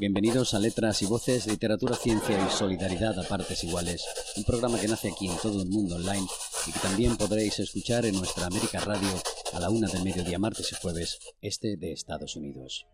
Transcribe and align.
Bienvenidos 0.00 0.54
a 0.54 0.58
Letras 0.58 1.02
y 1.02 1.06
Voces, 1.06 1.46
Literatura, 1.46 1.94
Ciencia 1.94 2.36
y 2.46 2.50
Solidaridad 2.50 3.18
a 3.18 3.28
Partes 3.28 3.62
Iguales, 3.62 4.04
un 4.36 4.44
programa 4.44 4.80
que 4.80 4.88
nace 4.88 5.10
aquí 5.10 5.28
en 5.28 5.36
todo 5.36 5.62
el 5.62 5.68
mundo 5.68 5.96
online 5.96 6.26
y 6.66 6.72
que 6.72 6.78
también 6.80 7.16
podréis 7.16 7.58
escuchar 7.60 8.06
en 8.06 8.14
nuestra 8.14 8.46
América 8.46 8.80
Radio 8.80 9.10
a 9.52 9.60
la 9.60 9.68
una 9.68 9.88
del 9.88 10.02
mediodía 10.02 10.38
martes 10.38 10.72
y 10.72 10.76
jueves, 10.76 11.18
este 11.42 11.76
de 11.76 11.92
Estados 11.92 12.36
Unidos. 12.36 12.86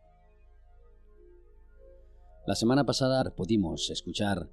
La 2.46 2.56
semana 2.56 2.84
pasada 2.84 3.24
pudimos 3.36 3.90
escuchar 3.90 4.50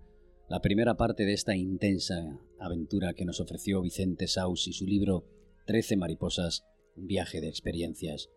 la 0.48 0.62
primera 0.62 0.96
parte 0.96 1.26
de 1.26 1.34
esta 1.34 1.56
intensa 1.56 2.40
aventura 2.60 3.14
que 3.16 3.26
nos 3.26 3.40
ofreció 3.40 3.82
Vicente 3.82 4.28
Saus 4.28 4.68
y 4.68 4.74
su 4.74 4.86
libro 4.86 5.26
Trece 5.66 5.98
mariposas, 5.98 6.64
un 6.96 7.08
viaje 7.08 7.42
de 7.42 7.50
experiencias. 7.50 8.30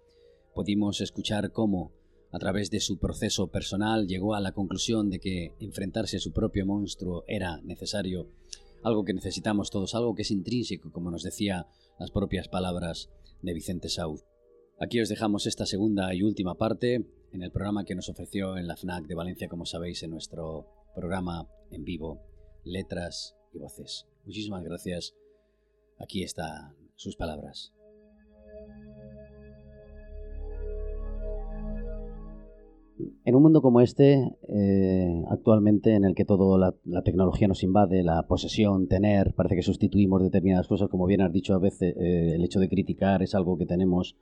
Pudimos 0.55 1.03
escuchar 1.03 1.53
cómo 1.53 1.98
a 2.31 2.39
través 2.39 2.71
de 2.71 2.81
su 2.81 2.99
proceso 2.99 3.49
personal 3.49 4.07
llegó 4.07 4.35
a 4.35 4.41
la 4.41 4.53
conclusión 4.53 5.09
de 5.11 5.19
que 5.19 5.55
enfrentarse 5.61 6.19
a 6.19 6.21
su 6.21 6.33
propio 6.33 6.66
monstruo 6.66 7.25
era 7.27 7.61
necesario, 7.62 8.29
algo 8.83 9.05
que 9.05 9.15
necesitamos 9.15 9.71
todos, 9.71 9.95
algo 9.95 10.15
que 10.15 10.23
es 10.23 10.30
intrínseco, 10.30 10.93
como 10.93 11.11
nos 11.11 11.23
decía 11.23 11.66
las 11.99 12.11
propias 12.11 12.49
palabras 12.49 13.11
de 13.43 13.55
Vicente 13.55 13.88
Sauz. 13.88 14.25
Aquí 14.80 15.01
os 15.01 15.09
dejamos 15.09 15.47
esta 15.47 15.66
segunda 15.66 16.15
y 16.15 16.23
última 16.23 16.55
parte 16.55 17.07
en 17.33 17.43
el 17.43 17.51
programa 17.51 17.85
que 17.85 17.95
nos 17.95 18.09
ofreció 18.09 18.57
en 18.57 18.69
la 18.69 18.77
FNAC 18.77 19.07
de 19.07 19.15
Valencia, 19.15 19.49
como 19.49 19.66
sabéis, 19.66 20.02
en 20.02 20.10
nuestro 20.10 20.66
programa 20.95 21.49
en 21.71 21.85
vivo, 21.85 22.23
Letras 22.65 23.35
y 23.52 23.59
Voces. 23.59 24.07
Muchísimas 24.24 24.63
gracias. 24.63 25.15
Aquí 25.99 26.23
están 26.23 26.77
sus 26.95 27.16
palabras. 27.16 27.73
En 33.25 33.34
un 33.34 33.43
mundo 33.43 33.62
como 33.62 33.80
este, 33.80 34.37
eh, 34.48 35.25
actualmente 35.30 35.95
en 35.95 36.05
el 36.05 36.15
que 36.15 36.25
toda 36.25 36.75
la, 36.84 37.02
tecnología 37.02 37.47
nos 37.47 37.63
invade, 37.63 38.02
la 38.02 38.27
posesión, 38.27 38.88
tener, 38.88 39.35
parece 39.35 39.54
que 39.57 39.63
sustituimos 39.63 40.23
determinadas 40.23 40.66
cosas, 40.66 40.88
como 40.88 41.07
bien 41.07 41.21
has 41.21 41.32
dicho 41.32 41.54
a 41.54 41.59
veces, 41.59 41.95
eh, 41.96 42.35
el 42.35 42.45
hecho 42.45 42.59
de 42.59 42.69
criticar 42.69 43.23
es 43.23 43.35
algo 43.35 43.57
que 43.57 43.66
tenemos 43.66 44.16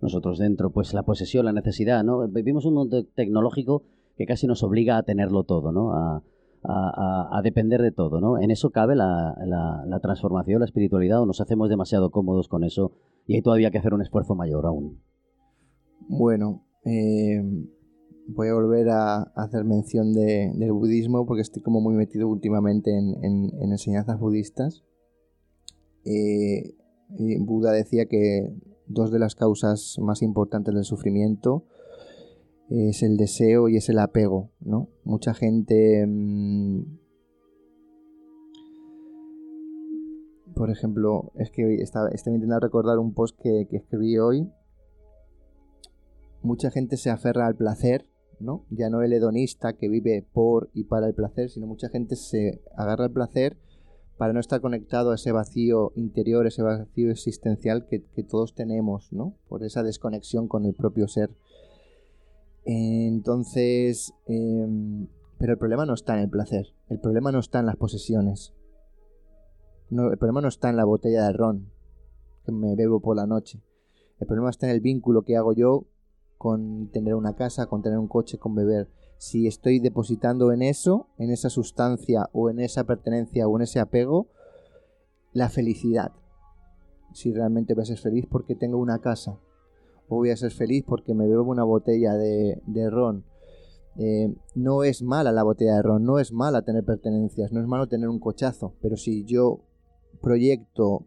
nosotros 0.00 0.38
dentro, 0.38 0.70
pues 0.70 0.94
la 0.94 1.02
posesión, 1.02 1.44
la 1.44 1.52
necesidad, 1.52 2.04
¿no? 2.04 2.26
Vivimos 2.28 2.64
un 2.64 2.74
mundo 2.74 3.04
tecnológico 3.04 3.82
que 4.16 4.26
casi 4.26 4.46
nos 4.46 4.62
obliga 4.62 4.96
a 4.96 5.02
tenerlo 5.02 5.44
todo, 5.44 5.72
¿no? 5.72 5.92
A, 5.94 6.22
depender 7.42 7.82
de 7.82 7.90
todo, 7.90 8.20
¿no? 8.20 8.38
En 8.38 8.52
eso 8.52 8.70
cabe 8.70 8.94
la, 8.94 9.34
la, 9.44 10.00
transformación, 10.00 10.60
la 10.60 10.64
espiritualidad, 10.64 11.20
o 11.20 11.26
nos 11.26 11.40
hacemos 11.40 11.68
demasiado 11.68 12.12
cómodos 12.12 12.46
con 12.46 12.62
eso 12.62 12.92
y 13.26 13.34
hay 13.34 13.42
todavía 13.42 13.72
que 13.72 13.78
hacer 13.78 13.94
un 13.94 14.00
esfuerzo 14.00 14.36
mayor 14.36 14.66
aún. 14.66 15.00
Bueno, 16.08 16.64
eh 16.84 17.42
voy 18.26 18.48
a 18.48 18.54
volver 18.54 18.88
a, 18.90 19.22
hacer 19.34 19.64
mención 19.64 20.12
del 20.12 20.72
budismo 20.72 21.26
porque 21.26 21.42
estoy 21.42 21.62
como 21.62 21.80
muy 21.80 21.94
metido 21.94 22.28
últimamente 22.28 22.90
en, 22.96 23.50
enseñanzas 23.60 24.18
budistas. 24.18 24.84
Eh, 26.04 26.74
Buda 27.08 27.72
decía 27.72 28.06
que 28.06 28.54
dos 28.86 29.10
de 29.10 29.18
las 29.18 29.34
causas 29.34 29.96
más 30.00 30.22
importantes 30.22 30.74
del 30.74 30.84
sufrimiento 30.84 31.66
es 32.68 33.02
el 33.02 33.16
deseo 33.16 33.68
y 33.68 33.76
es 33.76 33.88
el 33.88 33.98
apego, 33.98 34.50
¿no? 34.60 34.88
Mucha 35.04 35.34
gente... 35.34 36.06
Mm, 36.06 37.02
por 40.54 40.70
ejemplo, 40.70 41.32
es 41.36 41.50
que 41.50 41.76
estaba, 41.76 42.10
intentando 42.12 42.60
recordar 42.60 42.98
un 42.98 43.14
post 43.14 43.38
que 43.40 43.66
escribí 43.70 44.18
hoy. 44.18 44.50
Mucha 46.42 46.70
gente 46.70 46.96
se 46.96 47.10
aferra 47.10 47.46
al 47.46 47.56
placer 47.56 48.11
ya 48.70 48.90
no 48.90 49.02
el 49.02 49.12
hedonista 49.12 49.74
que 49.74 49.88
vive 49.88 50.26
por 50.32 50.70
y 50.74 50.84
para 50.84 51.06
el 51.06 51.14
placer, 51.14 51.50
sino 51.50 51.66
mucha 51.66 51.88
gente 51.88 52.16
se 52.16 52.62
agarra 52.76 53.04
al 53.04 53.12
placer 53.12 53.56
para 54.18 54.32
no 54.32 54.40
estar 54.40 54.60
conectado 54.60 55.10
a 55.10 55.14
ese 55.16 55.32
vacío 55.32 55.92
interior, 55.96 56.46
ese 56.46 56.62
vacío 56.62 57.10
existencial 57.10 57.86
que, 57.86 58.00
todos 58.22 58.54
tenemos, 58.54 59.12
¿no? 59.12 59.34
Por 59.48 59.64
esa 59.64 59.82
desconexión 59.82 60.48
con 60.48 60.64
el 60.64 60.74
propio 60.74 61.08
ser. 61.08 61.30
Entonces, 62.64 64.14
em, 64.26 65.08
pero 65.38 65.52
el 65.52 65.58
problema 65.58 65.86
no 65.86 65.94
está 65.94 66.14
en 66.14 66.20
el 66.20 66.30
placer, 66.30 66.68
el 66.88 67.00
problema 67.00 67.32
no 67.32 67.40
está 67.40 67.58
en 67.58 67.66
las 67.66 67.76
posesiones, 67.76 68.54
no, 69.90 70.12
el 70.12 70.18
problema 70.18 70.40
no 70.40 70.48
está 70.48 70.70
en 70.70 70.76
la 70.76 70.84
botella 70.84 71.26
de 71.26 71.32
ron 71.32 71.72
que 72.44 72.52
me 72.52 72.76
bebo 72.76 73.00
por 73.00 73.16
la 73.16 73.26
noche, 73.26 73.60
el 74.20 74.26
problema 74.28 74.50
está 74.50 74.66
en 74.66 74.72
el 74.72 74.80
vínculo 74.80 75.22
que 75.22 75.36
hago 75.36 75.52
yo 75.52 75.86
con 76.42 76.88
tener 76.88 77.14
una 77.14 77.36
casa, 77.36 77.66
con 77.66 77.82
tener 77.82 78.00
un 78.00 78.08
coche, 78.08 78.36
con 78.36 78.56
beber. 78.56 78.88
Si 79.16 79.46
estoy 79.46 79.78
depositando 79.78 80.50
en 80.50 80.62
eso, 80.62 81.06
en 81.16 81.30
esa 81.30 81.50
sustancia 81.50 82.30
o 82.32 82.50
en 82.50 82.58
esa 82.58 82.82
pertenencia 82.82 83.46
o 83.46 83.56
en 83.56 83.62
ese 83.62 83.78
apego, 83.78 84.26
la 85.32 85.48
felicidad. 85.50 86.10
Si 87.12 87.32
realmente 87.32 87.74
voy 87.74 87.82
a 87.82 87.86
ser 87.86 87.98
feliz 87.98 88.26
porque 88.28 88.56
tengo 88.56 88.78
una 88.78 88.98
casa. 88.98 89.38
O 90.08 90.16
voy 90.16 90.30
a 90.30 90.36
ser 90.36 90.50
feliz 90.50 90.82
porque 90.84 91.14
me 91.14 91.28
bebo 91.28 91.48
una 91.48 91.62
botella 91.62 92.14
de, 92.14 92.90
ron. 92.90 93.24
Eh, 93.96 94.34
no 94.56 94.82
es 94.82 95.00
mala 95.00 95.30
la 95.30 95.44
botella 95.44 95.76
de 95.76 95.82
ron, 95.82 96.02
no 96.02 96.18
es 96.18 96.32
mala 96.32 96.62
tener 96.62 96.84
pertenencias, 96.84 97.52
no 97.52 97.60
es 97.60 97.68
malo 97.68 97.86
tener 97.86 98.08
un 98.08 98.18
cochazo. 98.18 98.74
Pero 98.82 98.96
si 98.96 99.24
yo 99.26 99.60
proyecto 100.20 101.06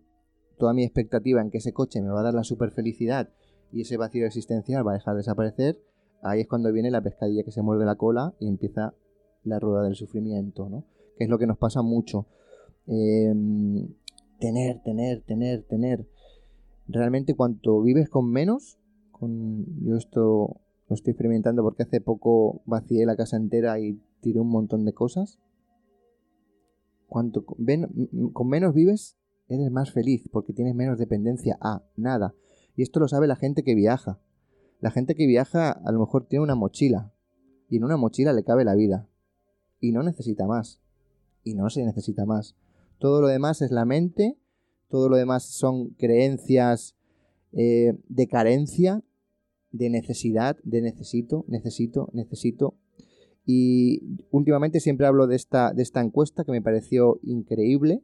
toda 0.58 0.74
mi 0.74 0.86
expectativa 0.86 1.42
en 1.42 1.52
que 1.52 1.58
ese 1.58 1.74
coche 1.74 2.02
me 2.02 2.08
va 2.08 2.22
a 2.22 2.24
dar 2.24 2.36
la 2.36 2.46
super 2.46 2.72
felicidad 2.72 3.34
y 3.72 3.82
ese 3.82 3.98
vacío 3.98 4.26
existencial 4.26 4.86
va 4.86 4.92
a 4.92 4.96
dejar 4.96 5.16
de 5.16 5.20
desaparecer, 5.20 5.80
ahí 6.22 6.42
es 6.42 6.48
cuando 6.48 6.72
viene 6.72 6.92
la 6.92 7.02
pescadilla 7.02 7.44
que 7.44 7.52
se 7.52 7.62
muerde 7.62 7.86
la 7.86 7.96
cola 7.96 8.34
y 8.40 8.48
empieza 8.48 8.94
la 9.44 9.60
rueda 9.60 9.84
del 9.84 9.96
sufrimiento, 9.96 10.70
¿no? 10.70 10.84
Que 11.18 11.26
es 11.26 11.30
lo 11.30 11.38
que 11.38 11.48
nos 11.48 11.58
pasa 11.58 11.82
mucho. 11.82 12.26
Em, 12.88 13.88
tener, 14.40 14.82
tener, 14.84 15.22
tener, 15.22 15.64
tener. 15.64 16.08
Realmente 16.88 17.36
cuanto 17.36 17.82
vives 17.82 18.10
con 18.10 18.30
menos, 18.30 18.78
con 19.12 19.66
yo 19.84 19.96
esto 19.96 20.60
lo 20.88 20.96
estoy 20.96 21.12
experimentando 21.12 21.64
porque 21.64 21.84
hace 21.84 22.02
poco 22.02 22.62
vacié 22.66 23.06
la 23.06 23.16
casa 23.16 23.38
entera 23.38 23.80
y 23.80 24.00
tiré 24.22 24.40
un 24.40 24.50
montón 24.50 24.86
de 24.86 24.94
cosas. 24.94 25.40
Cuanto 27.08 27.46
con 27.46 28.48
menos 28.48 28.74
vives, 28.74 29.18
eres 29.48 29.72
más 29.72 29.92
feliz 29.92 30.28
porque 30.32 30.54
tienes 30.54 30.76
menos 30.76 30.98
dependencia 30.98 31.58
a 31.62 31.84
nada. 31.96 32.34
Y 32.76 32.84
esto 32.84 33.00
lo 33.00 33.08
sabe 33.08 33.28
la 33.28 33.36
gente 33.36 33.64
que 33.64 33.76
viaja. 33.76 34.20
La 34.82 34.92
gente 34.92 35.16
que 35.16 35.28
viaja 35.28 35.72
a 35.72 35.92
lo 35.92 36.00
mejor 36.00 36.28
tiene 36.28 36.44
una 36.44 36.56
mochila. 36.56 37.14
Y 37.70 37.78
en 37.78 37.84
una 37.84 37.98
mochila 37.98 38.34
le 38.34 38.44
cabe 38.44 38.66
la 38.66 38.76
vida. 38.76 39.08
Y 39.80 39.92
no 39.92 40.04
necesita 40.04 40.46
más. 40.46 40.82
Y 41.44 41.54
no 41.54 41.70
se 41.70 41.86
necesita 41.86 42.26
más. 42.26 42.56
Todo 43.00 43.22
lo 43.22 43.28
demás 43.28 43.62
es 43.62 43.72
la 43.72 43.86
mente. 43.86 44.38
Todo 44.90 45.10
lo 45.10 45.16
demás 45.16 45.44
son 45.44 45.90
creencias 45.92 46.96
eh, 47.54 47.98
de 48.10 48.28
carencia, 48.28 49.02
de 49.72 49.90
necesidad, 49.90 50.58
de 50.64 50.82
necesito, 50.82 51.46
necesito, 51.48 52.10
necesito. 52.14 52.76
Y 53.46 54.02
últimamente 54.32 54.80
siempre 54.80 55.08
hablo 55.08 55.28
de 55.28 55.36
esta, 55.36 55.74
de 55.74 55.84
esta 55.84 56.02
encuesta 56.02 56.44
que 56.44 56.52
me 56.52 56.62
pareció 56.62 57.20
increíble 57.24 58.04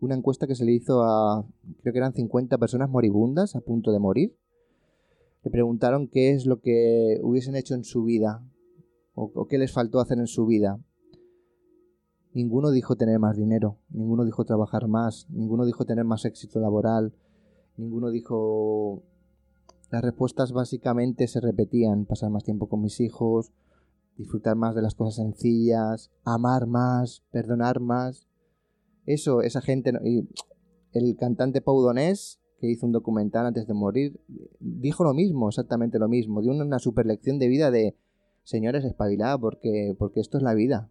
una 0.00 0.14
encuesta 0.14 0.46
que 0.46 0.54
se 0.54 0.64
le 0.64 0.72
hizo 0.72 1.02
a, 1.02 1.46
creo 1.82 1.92
que 1.92 1.98
eran 1.98 2.12
50 2.12 2.58
personas 2.58 2.90
moribundas 2.90 3.56
a 3.56 3.60
punto 3.60 3.92
de 3.92 3.98
morir. 3.98 4.36
Le 5.42 5.50
preguntaron 5.50 6.08
qué 6.08 6.30
es 6.32 6.46
lo 6.46 6.60
que 6.60 7.20
hubiesen 7.22 7.56
hecho 7.56 7.74
en 7.74 7.84
su 7.84 8.04
vida 8.04 8.42
o, 9.14 9.46
qué 9.46 9.58
les 9.58 9.72
faltó 9.72 10.00
hacer 10.00 10.18
en 10.18 10.26
su 10.26 10.46
vida. 10.46 10.80
Ninguno 12.32 12.70
dijo 12.70 12.96
tener 12.96 13.18
más 13.20 13.36
dinero, 13.36 13.78
ninguno 13.90 14.24
dijo 14.24 14.44
trabajar 14.44 14.88
más, 14.88 15.26
ninguno 15.30 15.64
dijo 15.64 15.84
tener 15.84 16.04
más 16.04 16.24
éxito 16.24 16.60
laboral, 16.60 17.14
ninguno 17.76 18.10
dijo... 18.10 19.02
Las 19.90 20.02
respuestas 20.02 20.50
básicamente 20.50 21.28
se 21.28 21.40
repetían, 21.40 22.04
pasar 22.04 22.28
más 22.30 22.42
tiempo 22.42 22.68
con 22.68 22.80
mis 22.80 22.98
hijos, 23.00 23.52
disfrutar 24.16 24.56
más 24.56 24.74
de 24.74 24.82
las 24.82 24.94
cosas 24.94 25.16
sencillas, 25.16 26.10
amar 26.24 26.66
más, 26.66 27.22
perdonar 27.30 27.78
más. 27.78 28.26
Eso, 29.06 29.42
esa 29.42 29.60
gente... 29.60 29.92
Y 30.04 30.28
el 30.92 31.16
cantante 31.16 31.60
Pau 31.60 31.80
Donés, 31.80 32.40
que 32.58 32.70
hizo 32.70 32.86
un 32.86 32.92
documental 32.92 33.46
antes 33.46 33.66
de 33.66 33.74
morir, 33.74 34.20
dijo 34.60 35.04
lo 35.04 35.12
mismo, 35.12 35.48
exactamente 35.48 35.98
lo 35.98 36.08
mismo. 36.08 36.40
Dio 36.40 36.52
una 36.52 36.78
super 36.78 37.04
lección 37.04 37.38
de 37.38 37.48
vida 37.48 37.70
de, 37.70 37.96
señores, 38.44 38.84
espabilad, 38.84 39.40
porque, 39.40 39.94
porque 39.98 40.20
esto 40.20 40.38
es 40.38 40.44
la 40.44 40.54
vida. 40.54 40.90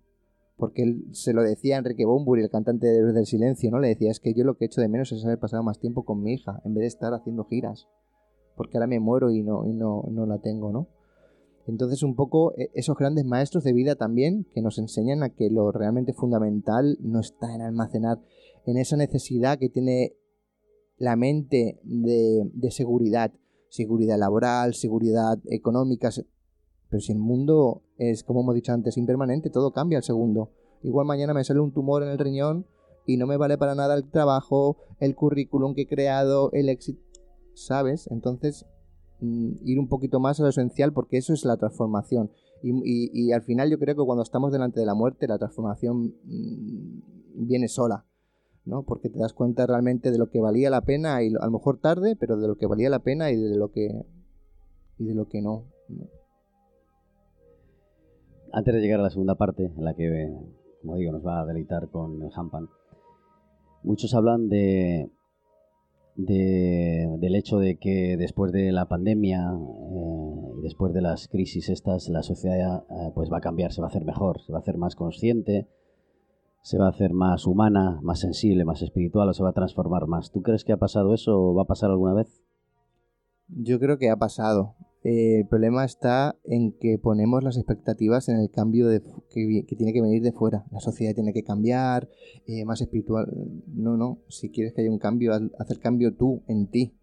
Porque 0.58 0.84
él 0.84 1.06
se 1.12 1.34
lo 1.34 1.42
decía 1.42 1.76
a 1.76 1.80
Enrique 1.80 2.06
Bomburi, 2.06 2.44
el 2.44 2.50
cantante 2.50 2.88
de 2.88 3.14
del 3.14 3.26
Silencio, 3.26 3.72
¿no? 3.72 3.80
Le 3.80 3.88
decía, 3.88 4.12
es 4.12 4.20
que 4.20 4.34
yo 4.34 4.44
lo 4.44 4.56
que 4.56 4.66
he 4.66 4.68
hecho 4.68 4.82
de 4.82 4.90
menos 4.90 5.12
es 5.12 5.26
haber 5.26 5.40
pasado 5.40 5.64
más 5.64 5.80
tiempo 5.80 6.04
con 6.04 6.22
mi 6.22 6.34
hija, 6.34 6.62
en 6.66 6.74
vez 6.74 6.82
de 6.82 6.88
estar 6.88 7.14
haciendo 7.14 7.46
giras. 7.46 7.88
Porque 8.56 8.78
ahora 8.78 8.88
me 8.88 9.00
muero 9.00 9.32
y 9.32 9.42
no, 9.42 9.66
y 9.66 9.74
no, 9.74 10.04
no 10.12 10.26
la 10.26 10.40
tengo, 10.40 10.72
¿no? 10.72 10.90
Entonces 11.68 12.04
un 12.04 12.16
poco 12.16 12.54
e, 12.58 12.72
esos 12.74 12.98
grandes 12.98 13.26
maestros 13.26 13.64
de 13.64 13.74
vida 13.74 13.96
también 13.96 14.46
que 14.54 14.62
nos 14.62 14.78
enseñan 14.78 15.24
a 15.24 15.30
que 15.30 15.50
lo 15.50 15.72
realmente 15.72 16.14
fundamental 16.14 16.98
no 17.02 17.20
está 17.20 17.54
en 17.54 17.62
almacenar, 17.62 18.20
en 18.66 18.78
esa 18.78 18.98
necesidad 18.98 19.58
que 19.60 19.70
tiene 19.70 20.16
la 20.98 21.16
mente 21.16 21.80
de, 21.84 22.72
seguridad, 22.72 23.34
seguridad 23.70 24.18
laboral, 24.18 24.74
seguridad 24.74 25.38
económica, 25.50 26.10
pero 26.90 27.02
si 27.02 27.12
el 27.12 27.18
mundo 27.18 27.82
es, 27.98 28.24
como 28.24 28.42
hemos 28.42 28.56
dicho 28.56 28.72
antes, 28.72 28.98
impermanente, 28.98 29.50
todo 29.50 29.72
cambia 29.72 29.98
al 29.98 30.04
segundo. 30.04 30.52
Igual 30.84 31.08
mañana 31.08 31.34
me 31.34 31.44
sale 31.44 31.60
un 31.60 31.74
tumor 31.74 32.04
en 32.04 32.10
el 32.10 32.20
riñón 32.20 32.68
y 33.06 33.18
no 33.18 33.26
me 33.26 33.38
vale 33.38 33.58
para 33.58 33.76
nada 33.76 33.96
el 33.96 34.10
trabajo, 34.10 34.78
el 35.00 35.16
currículum 35.16 35.74
que 35.74 35.82
he 35.82 35.88
creado, 35.88 36.52
el 36.54 36.70
éxito, 36.70 37.02
¿sabes? 37.54 38.08
Entonces, 38.12 38.66
ir 39.22 39.80
un 39.80 39.88
poquito 39.88 40.20
más 40.20 40.40
a 40.40 40.44
lo 40.44 40.50
esencial 40.50 40.94
porque 40.94 41.18
eso 41.18 41.34
es 41.34 41.46
la 41.46 41.58
transformación. 41.58 42.32
Y, 42.62 43.32
al 43.32 43.42
final 43.42 43.70
yo 43.70 43.78
creo 43.78 43.96
que 43.96 44.06
cuando 44.06 44.24
estamos 44.24 44.52
delante 44.52 44.80
de 44.80 44.86
la 44.86 44.96
muerte, 44.96 45.28
la 45.28 45.38
transformación 45.38 46.16
mm, 46.24 47.46
viene 47.48 47.68
sola. 47.68 48.06
¿no? 48.66 48.84
Porque 48.84 49.10
te 49.10 49.20
das 49.20 49.34
cuenta 49.34 49.68
realmente 49.68 50.12
de 50.12 50.18
lo 50.18 50.30
que 50.30 50.40
valía 50.40 50.70
la 50.70 50.82
pena 50.82 51.22
y 51.22 51.28
a 51.28 51.46
lo 51.46 51.52
mejor 51.52 51.80
tarde, 51.80 52.16
pero 52.16 52.38
de 52.38 52.48
lo 52.48 52.56
que 52.56 52.66
valía 52.66 52.90
la 52.90 53.00
pena 53.00 53.30
y 53.30 53.36
de 53.36 53.58
lo 53.58 53.72
que 53.72 54.06
y 54.98 55.06
de 55.06 55.16
lo 55.16 55.28
que 55.28 55.42
no. 55.42 55.66
Antes 58.52 58.74
de 58.74 58.82
llegar 58.82 59.00
a 59.00 59.04
la 59.04 59.10
segunda 59.10 59.36
parte, 59.36 59.66
en 59.66 59.84
la 59.84 59.96
que, 59.96 60.32
como 60.82 60.96
digo, 60.96 61.12
nos 61.12 61.26
va 61.26 61.42
a 61.42 61.46
deleitar 61.46 61.90
con 61.90 62.22
el 62.22 62.30
Hampan, 62.34 62.70
muchos 63.82 64.14
hablan 64.14 64.48
de, 64.48 65.10
del 66.16 67.36
hecho 67.36 67.58
de 67.58 67.78
que 67.78 68.18
después 68.18 68.52
de 68.52 68.72
la 68.72 68.88
pandemia 68.88 69.52
eh, 69.52 70.54
y 70.58 70.62
después 70.62 70.94
de 70.94 71.02
las 71.02 71.28
crisis 71.28 71.70
estas, 71.70 72.10
la 72.10 72.24
sociedad 72.24 72.84
eh, 72.90 73.12
pues 73.16 73.32
va 73.32 73.38
a 73.38 73.42
cambiar, 73.42 73.72
se 73.72 73.82
va 73.82 73.88
a 73.88 73.90
hacer 73.90 74.06
mejor, 74.06 74.42
se 74.42 74.52
va 74.52 74.60
a 74.60 74.62
hacer 74.62 74.78
más 74.78 74.96
consciente, 74.96 75.68
se 76.62 76.78
va 76.78 76.86
a 76.88 76.90
hacer 76.92 77.14
más 77.14 77.46
humana, 77.46 78.00
más 78.04 78.20
sensible, 78.20 78.64
más 78.64 78.82
espiritual 78.82 79.30
o 79.30 79.34
se 79.34 79.44
va 79.44 79.50
a 79.50 79.54
transformar 79.54 80.08
más. 80.08 80.32
¿Tú 80.32 80.42
crees 80.42 80.64
que 80.64 80.74
ha 80.74 80.78
pasado 80.78 81.14
eso 81.14 81.38
o 81.38 81.54
va 81.54 81.64
a 81.64 81.68
pasar 81.68 81.90
alguna 81.90 82.14
vez? 82.14 82.42
Yo 83.48 83.80
creo 83.80 83.98
que 83.98 84.10
ha 84.10 84.18
pasado. 84.18 84.76
Eh, 85.04 85.40
el 85.40 85.48
problema 85.48 85.84
está 85.84 86.38
en 86.46 86.72
que 86.72 86.98
ponemos 86.98 87.44
las 87.44 87.58
expectativas 87.58 88.30
en 88.30 88.38
el 88.38 88.50
cambio 88.50 88.88
de, 88.88 89.02
que, 89.30 89.66
tiene 89.76 89.92
que 89.92 90.02
venir 90.02 90.24
de 90.24 90.32
fuera. 90.32 90.66
La 90.72 90.80
sociedad 90.80 91.14
tiene 91.14 91.34
que 91.34 91.44
cambiar, 91.44 92.10
eh, 92.48 92.64
más 92.64 92.82
espiritual. 92.82 93.28
No, 93.68 93.98
no. 93.98 94.20
Si 94.30 94.50
quieres 94.50 94.74
que 94.74 94.82
haya 94.82 94.92
un 94.92 95.00
cambio, 95.00 95.34
haz 95.34 95.70
el 95.70 95.80
cambio 95.80 96.16
tú, 96.16 96.42
en 96.48 96.68
ti. 96.68 96.94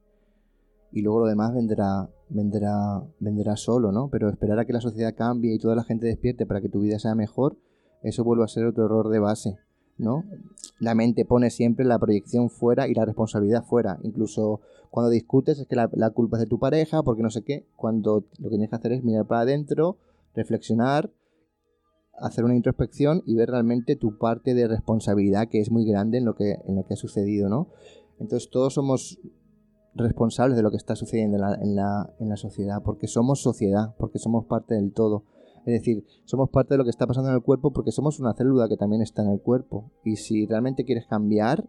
Y 0.93 1.03
luego 1.03 1.21
lo 1.21 1.27
demás 1.27 1.55
vendrá, 1.55 2.09
vendrá, 2.31 3.03
vendrá 3.21 3.57
solo, 3.57 3.93
¿no? 3.93 4.09
Pero 4.09 4.31
esperar 4.31 4.59
a 4.59 4.65
que 4.65 4.73
la 4.73 4.81
sociedad 4.81 5.15
cambie 5.15 5.55
y 5.55 5.59
toda 5.59 5.77
la 5.77 5.85
gente 5.85 6.07
despierte 6.07 6.47
para 6.47 6.61
que 6.61 6.69
tu 6.69 6.81
vida 6.81 6.99
sea 6.99 7.15
mejor, 7.15 7.59
eso 8.03 8.25
vuelve 8.25 8.45
a 8.45 8.49
ser 8.49 8.65
otro 8.65 8.87
error 8.87 9.09
de 9.11 9.19
base, 9.19 9.59
¿no? 9.99 10.25
La 10.81 10.95
mente 10.95 11.25
pone 11.27 11.51
siempre 11.51 11.85
la 11.85 11.99
proyección 11.99 12.49
fuera 12.49 12.89
y 12.89 12.95
la 12.95 13.05
responsabilidad 13.05 13.63
fuera. 13.63 13.99
Incluso 14.03 14.63
cuando 14.91 15.11
discutes 15.11 15.59
es 15.59 15.67
que 15.69 15.77
la, 15.77 16.11
culpa 16.11 16.37
es 16.37 16.43
de 16.43 16.49
tu 16.49 16.59
pareja, 16.59 17.03
porque 17.03 17.23
no 17.23 17.31
sé 17.31 17.43
qué. 17.43 17.67
Cuando 17.77 18.25
lo 18.39 18.45
que 18.45 18.57
tienes 18.57 18.71
que 18.71 18.77
hacer 18.77 18.93
es 18.93 19.05
mirar 19.05 19.27
para 19.27 19.43
adentro, 19.43 19.99
reflexionar, 20.35 21.13
hacer 22.19 22.45
una 22.45 22.57
introspección 22.57 23.23
y 23.25 23.37
ver 23.37 23.51
realmente 23.51 23.97
tu 23.97 24.19
parte 24.19 24.53
de 24.53 24.67
responsabilidad 24.67 25.49
que 25.49 25.61
es 25.61 25.71
muy 25.71 25.87
grande 25.87 26.19
en 26.19 26.25
lo 26.25 26.35
que, 26.35 26.59
en 26.67 26.75
lo 26.75 26.85
que 26.85 26.95
ha 26.95 26.97
sucedido, 26.97 27.49
¿no? 27.49 27.69
Entonces 28.19 28.51
todos 28.51 28.75
somos 28.75 29.19
responsables 29.95 30.57
de 30.57 30.63
lo 30.63 30.71
que 30.71 30.77
está 30.77 30.97
sucediendo 30.97 31.37
en 31.37 31.43
la, 31.43 31.55
en 31.55 31.77
la, 31.77 32.15
en 32.19 32.29
la 32.29 32.37
sociedad, 32.37 32.83
porque 32.85 33.07
somos 33.07 33.41
sociedad, 33.41 33.95
porque 33.97 34.19
somos 34.19 34.47
parte 34.47 34.75
del 34.75 34.93
todo. 34.93 35.25
Es 35.67 35.73
decir, 35.73 36.05
somos 36.25 36.51
parte 36.51 36.75
de 36.75 36.79
lo 36.79 36.85
que 36.85 36.91
está 36.91 37.07
pasando 37.07 37.29
en 37.29 37.37
el 37.37 37.43
cuerpo 37.43 37.73
porque 37.73 37.93
somos 37.93 38.19
una 38.19 38.35
célula 38.35 38.69
que 38.69 38.77
también 38.77 39.03
está 39.03 39.23
en 39.23 39.31
el 39.31 39.41
cuerpo. 39.41 39.93
Y 40.05 40.17
si 40.17 40.47
realmente 40.47 40.85
quieres 40.85 41.07
cambiar, 41.07 41.69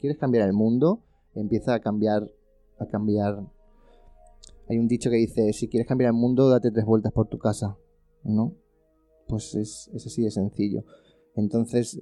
quieres 0.00 0.18
cambiar 0.18 0.46
el 0.46 0.54
mundo, 0.54 1.02
empieza 1.34 1.74
a 1.74 1.80
cambiar, 1.80 2.30
a 2.78 2.86
cambiar. 2.86 3.46
Hay 4.68 4.78
un 4.78 4.88
dicho 4.88 5.10
que 5.10 5.16
dice, 5.16 5.52
si 5.52 5.68
quieres 5.68 5.88
cambiar 5.88 6.08
el 6.08 6.16
mundo, 6.16 6.48
date 6.48 6.70
tres 6.70 6.84
vueltas 6.84 7.12
por 7.12 7.28
tu 7.28 7.38
casa, 7.38 7.76
¿no? 8.24 8.54
Pues 9.28 9.54
es, 9.54 9.90
es 9.94 10.06
así 10.06 10.22
de 10.22 10.30
sencillo. 10.30 10.84
Entonces, 11.34 11.98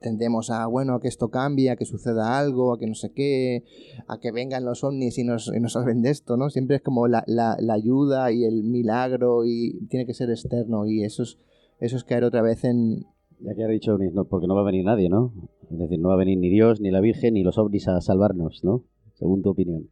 tendemos 0.00 0.50
a, 0.50 0.66
bueno, 0.66 0.94
a 0.94 1.00
que 1.00 1.08
esto 1.08 1.30
cambie, 1.30 1.70
a 1.70 1.76
que 1.76 1.84
suceda 1.84 2.38
algo, 2.38 2.72
a 2.72 2.78
que 2.78 2.86
no 2.86 2.94
sé 2.94 3.12
qué, 3.12 3.64
a 4.06 4.18
que 4.18 4.32
vengan 4.32 4.64
los 4.64 4.84
ovnis 4.84 5.18
y 5.18 5.24
nos, 5.24 5.50
y 5.54 5.60
nos 5.60 5.72
salven 5.72 6.02
de 6.02 6.10
esto, 6.10 6.36
¿no? 6.36 6.50
Siempre 6.50 6.76
es 6.76 6.82
como 6.82 7.08
la, 7.08 7.24
la, 7.26 7.56
ayuda 7.72 8.30
y 8.32 8.44
el 8.44 8.64
milagro 8.64 9.44
y 9.44 9.86
tiene 9.88 10.06
que 10.06 10.14
ser 10.14 10.30
externo 10.30 10.86
y 10.86 11.04
eso 11.04 11.22
es, 11.22 11.38
eso 11.80 11.96
es 11.96 12.04
caer 12.04 12.24
otra 12.24 12.42
vez 12.42 12.64
en... 12.64 13.06
Ya 13.40 13.54
que 13.54 13.64
ha 13.64 13.68
dicho 13.68 13.96
no, 13.98 14.24
porque 14.24 14.46
no 14.46 14.54
va 14.54 14.62
a 14.62 14.64
venir 14.64 14.84
nadie, 14.84 15.08
¿no? 15.08 15.32
Es 15.70 15.78
decir, 15.78 16.00
no 16.00 16.08
va 16.08 16.14
a 16.14 16.18
venir 16.18 16.38
ni 16.38 16.48
Dios, 16.48 16.80
ni 16.80 16.90
la 16.90 17.00
Virgen, 17.00 17.34
ni 17.34 17.42
los 17.42 17.58
ovnis 17.58 17.88
a 17.88 18.00
salvarnos, 18.00 18.64
¿no? 18.64 18.84
Según 19.14 19.42
tu 19.42 19.50
opinión. 19.50 19.88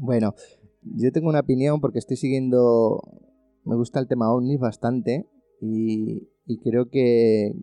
bueno, 0.00 0.34
yo 0.82 1.12
tengo 1.12 1.28
una 1.28 1.40
opinión 1.40 1.80
porque 1.80 1.98
estoy 1.98 2.16
siguiendo... 2.16 3.02
Me 3.64 3.76
gusta 3.76 4.00
el 4.00 4.08
tema 4.08 4.32
ovnis 4.32 4.58
bastante 4.58 5.28
y, 5.60 6.28
y 6.46 6.58
creo 6.58 6.88
que, 6.90 7.54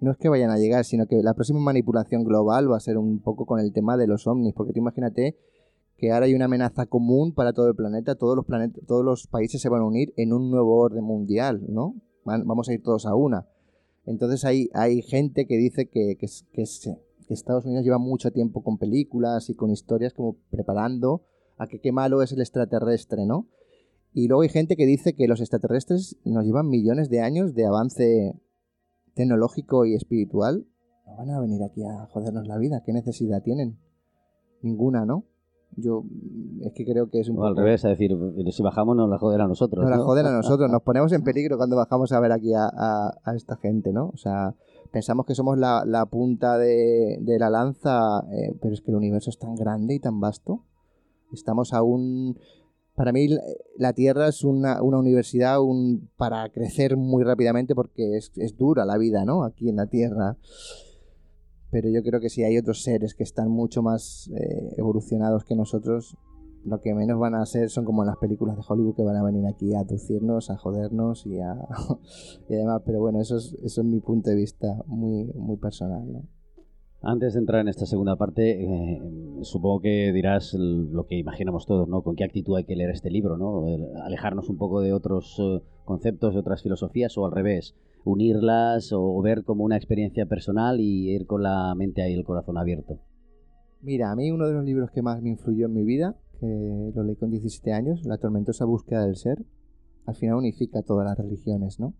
no 0.00 0.10
es 0.10 0.18
que 0.18 0.28
vayan 0.28 0.50
a 0.50 0.58
llegar, 0.58 0.84
sino 0.84 1.06
que 1.06 1.22
la 1.22 1.34
próxima 1.34 1.60
manipulación 1.60 2.24
global 2.24 2.70
va 2.70 2.76
a 2.76 2.80
ser 2.80 2.98
un 2.98 3.20
poco 3.20 3.46
con 3.46 3.60
el 3.60 3.72
tema 3.72 3.96
de 3.96 4.06
los 4.06 4.26
ovnis, 4.26 4.54
porque 4.54 4.72
tú 4.72 4.80
imagínate 4.80 5.36
que 5.96 6.12
ahora 6.12 6.26
hay 6.26 6.34
una 6.34 6.44
amenaza 6.44 6.86
común 6.86 7.32
para 7.32 7.52
todo 7.52 7.68
el 7.68 7.74
planeta, 7.74 8.14
todos 8.14 8.36
los 8.36 8.44
planetas, 8.44 8.84
todos 8.86 9.04
los 9.04 9.26
países 9.26 9.60
se 9.60 9.68
van 9.68 9.82
a 9.82 9.86
unir 9.86 10.12
en 10.16 10.32
un 10.32 10.50
nuevo 10.50 10.76
orden 10.76 11.04
mundial, 11.04 11.62
¿no? 11.68 11.94
Vamos 12.26 12.68
a 12.68 12.74
ir 12.74 12.82
todos 12.82 13.06
a 13.06 13.14
una. 13.14 13.46
Entonces 14.04 14.44
hay, 14.44 14.68
hay 14.74 15.02
gente 15.02 15.46
que 15.46 15.56
dice 15.56 15.88
que, 15.88 16.16
que, 16.16 16.26
que, 16.52 16.64
Estados 17.28 17.64
Unidos 17.64 17.84
lleva 17.84 17.98
mucho 17.98 18.30
tiempo 18.30 18.62
con 18.62 18.78
películas 18.78 19.50
y 19.50 19.54
con 19.54 19.70
historias 19.70 20.12
como 20.12 20.36
preparando 20.50 21.22
a 21.58 21.66
que 21.66 21.80
qué 21.80 21.90
malo 21.90 22.22
es 22.22 22.32
el 22.32 22.40
extraterrestre, 22.40 23.26
¿no? 23.26 23.48
Y 24.12 24.28
luego 24.28 24.42
hay 24.42 24.48
gente 24.48 24.76
que 24.76 24.86
dice 24.86 25.14
que 25.14 25.26
los 25.26 25.40
extraterrestres 25.40 26.16
nos 26.24 26.44
llevan 26.44 26.68
millones 26.68 27.10
de 27.10 27.20
años 27.20 27.54
de 27.54 27.66
avance 27.66 28.40
tecnológico 29.14 29.84
y 29.86 29.94
espiritual, 29.94 30.66
no 31.06 31.16
van 31.16 31.30
a 31.30 31.40
venir 31.40 31.62
aquí 31.62 31.82
a 31.82 32.06
jodernos 32.06 32.46
la 32.46 32.58
vida. 32.58 32.82
¿Qué 32.84 32.92
necesidad 32.92 33.42
tienen? 33.42 33.78
Ninguna, 34.62 35.04
¿no? 35.04 35.24
Yo 35.76 36.04
es 36.62 36.72
que 36.72 36.84
creo 36.84 37.10
que 37.10 37.20
es 37.20 37.28
un 37.28 37.38
o 37.38 37.44
al 37.44 37.56
revés, 37.56 37.84
es 37.84 37.90
decir, 37.90 38.16
si 38.50 38.62
bajamos 38.62 38.96
nos 38.96 39.08
la 39.08 39.18
joden 39.18 39.40
a 39.40 39.46
nosotros. 39.46 39.82
Nos 39.82 39.90
la 39.90 40.02
joden 40.02 40.26
a 40.26 40.32
nosotros, 40.32 40.70
nos 40.70 40.82
ponemos 40.84 41.12
en 41.12 41.22
peligro 41.22 41.56
cuando 41.56 41.76
bajamos 41.76 42.12
a 42.12 42.20
ver 42.20 42.32
aquí 42.32 42.52
a, 42.54 43.12
esta 43.34 43.56
gente, 43.56 43.92
¿no? 43.92 44.08
O 44.08 44.16
sea, 44.16 44.54
pensamos 44.90 45.26
que 45.26 45.34
somos 45.34 45.58
la, 45.58 46.08
punta 46.10 46.56
de, 46.56 47.36
la 47.38 47.50
lanza, 47.50 48.20
eh, 48.32 48.56
pero 48.60 48.74
es 48.74 48.80
que 48.80 48.90
el 48.90 48.96
universo 48.96 49.30
es 49.30 49.38
tan 49.38 49.54
grande 49.54 49.94
y 49.94 50.00
tan 50.00 50.20
vasto. 50.20 50.64
Estamos 51.32 51.74
aún 51.74 52.38
para 52.96 53.12
mí 53.12 53.28
la 53.76 53.92
Tierra 53.92 54.28
es 54.28 54.42
una, 54.42 54.82
universidad 54.82 55.60
un, 55.60 56.08
para 56.16 56.48
crecer 56.48 56.96
muy 56.96 57.22
rápidamente 57.22 57.74
porque 57.74 58.16
es, 58.16 58.32
dura 58.56 58.86
la 58.86 58.96
vida, 58.96 59.24
¿no? 59.24 59.44
Aquí 59.44 59.68
en 59.68 59.76
la 59.76 59.86
Tierra. 59.86 60.38
Pero 61.70 61.88
yo 61.90 62.02
creo 62.02 62.20
que 62.20 62.30
si 62.30 62.44
hay 62.44 62.58
otros 62.58 62.82
seres 62.82 63.14
que 63.14 63.22
están 63.22 63.48
mucho 63.48 63.82
más 63.82 64.30
eh, 64.34 64.74
evolucionados 64.76 65.44
que 65.44 65.56
nosotros, 65.56 66.16
lo 66.64 66.80
que 66.80 66.94
menos 66.94 67.18
van 67.18 67.34
a 67.34 67.46
ser 67.46 67.70
son 67.70 67.84
como 67.84 68.04
las 68.04 68.16
películas 68.16 68.56
de 68.56 68.62
Hollywood 68.66 68.96
que 68.96 69.04
van 69.04 69.16
a 69.16 69.22
venir 69.22 69.46
aquí 69.46 69.74
a 69.74 69.80
aducirnos, 69.80 70.50
a 70.50 70.56
jodernos 70.56 71.26
y 71.26 71.40
a 71.40 71.56
y 72.48 72.54
demás. 72.54 72.82
Pero 72.84 73.00
bueno, 73.00 73.20
eso 73.20 73.36
es, 73.36 73.54
eso 73.62 73.80
es 73.80 73.86
mi 73.86 74.00
punto 74.00 74.30
de 74.30 74.36
vista 74.36 74.82
muy, 74.86 75.24
muy 75.34 75.56
personal, 75.56 76.12
¿no? 76.12 76.22
Antes 77.02 77.34
de 77.34 77.40
entrar 77.40 77.60
en 77.60 77.68
esta 77.68 77.86
segunda 77.86 78.16
parte, 78.16 78.62
eh, 78.64 79.00
supongo 79.42 79.80
que 79.80 80.12
dirás 80.12 80.54
lo 80.54 81.06
que 81.06 81.16
imaginamos 81.16 81.66
todos, 81.66 81.86
¿no? 81.88 82.02
Con 82.02 82.16
qué 82.16 82.24
actitud 82.24 82.56
hay 82.56 82.64
que 82.64 82.74
leer 82.74 82.90
este 82.90 83.10
libro, 83.10 83.36
¿no? 83.36 83.64
Alejarnos 84.02 84.48
un 84.48 84.56
poco 84.56 84.80
de 84.80 84.92
otros 84.92 85.36
eh, 85.38 85.62
conceptos, 85.84 86.34
de 86.34 86.40
otras 86.40 86.62
filosofías, 86.62 87.16
o 87.16 87.26
al 87.26 87.30
revés, 87.32 87.76
unirlas 88.06 88.92
o 88.92 89.20
ver 89.20 89.42
como 89.42 89.64
una 89.64 89.76
experiencia 89.76 90.26
personal 90.26 90.80
y 90.80 91.10
ir 91.10 91.26
con 91.26 91.42
la 91.42 91.74
mente 91.74 92.02
ahí, 92.02 92.14
el 92.14 92.24
corazón 92.24 92.56
abierto. 92.56 93.00
Mira, 93.82 94.12
a 94.12 94.16
mí 94.16 94.30
uno 94.30 94.46
de 94.46 94.54
los 94.54 94.64
libros 94.64 94.90
que 94.92 95.02
más 95.02 95.20
me 95.22 95.30
influyó 95.30 95.66
en 95.66 95.74
mi 95.74 95.84
vida, 95.84 96.16
que 96.40 96.92
lo 96.94 97.02
leí 97.02 97.16
con 97.16 97.30
17 97.30 97.72
años, 97.72 98.04
La 98.04 98.18
tormentosa 98.18 98.64
búsqueda 98.64 99.04
del 99.04 99.16
ser, 99.16 99.44
al 100.06 100.14
final 100.14 100.36
unifica 100.36 100.82
todas 100.82 101.04
las 101.04 101.18
religiones, 101.18 101.80
¿no? 101.80 101.94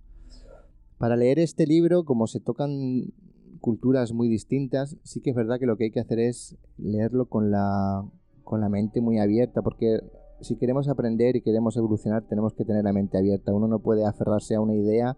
Para 0.96 1.16
leer 1.16 1.40
este 1.40 1.66
libro, 1.66 2.04
como 2.04 2.28
se 2.28 2.38
tocan 2.40 3.12
culturas 3.60 4.12
muy 4.12 4.28
distintas, 4.28 4.96
sí 5.02 5.20
que 5.20 5.30
es 5.30 5.36
verdad 5.36 5.58
que 5.58 5.66
lo 5.66 5.76
que 5.76 5.84
hay 5.84 5.90
que 5.90 6.00
hacer 6.00 6.20
es 6.20 6.56
leerlo 6.78 7.26
con 7.26 7.50
la, 7.50 8.08
con 8.44 8.60
la 8.60 8.68
mente 8.68 9.00
muy 9.00 9.18
abierta, 9.18 9.60
porque 9.60 9.98
si 10.40 10.56
queremos 10.56 10.88
aprender 10.88 11.34
y 11.34 11.42
queremos 11.42 11.76
evolucionar, 11.76 12.22
tenemos 12.28 12.54
que 12.54 12.64
tener 12.64 12.84
la 12.84 12.92
mente 12.92 13.18
abierta. 13.18 13.52
Uno 13.52 13.66
no 13.66 13.80
puede 13.80 14.04
aferrarse 14.04 14.54
a 14.54 14.60
una 14.60 14.74
idea 14.74 15.16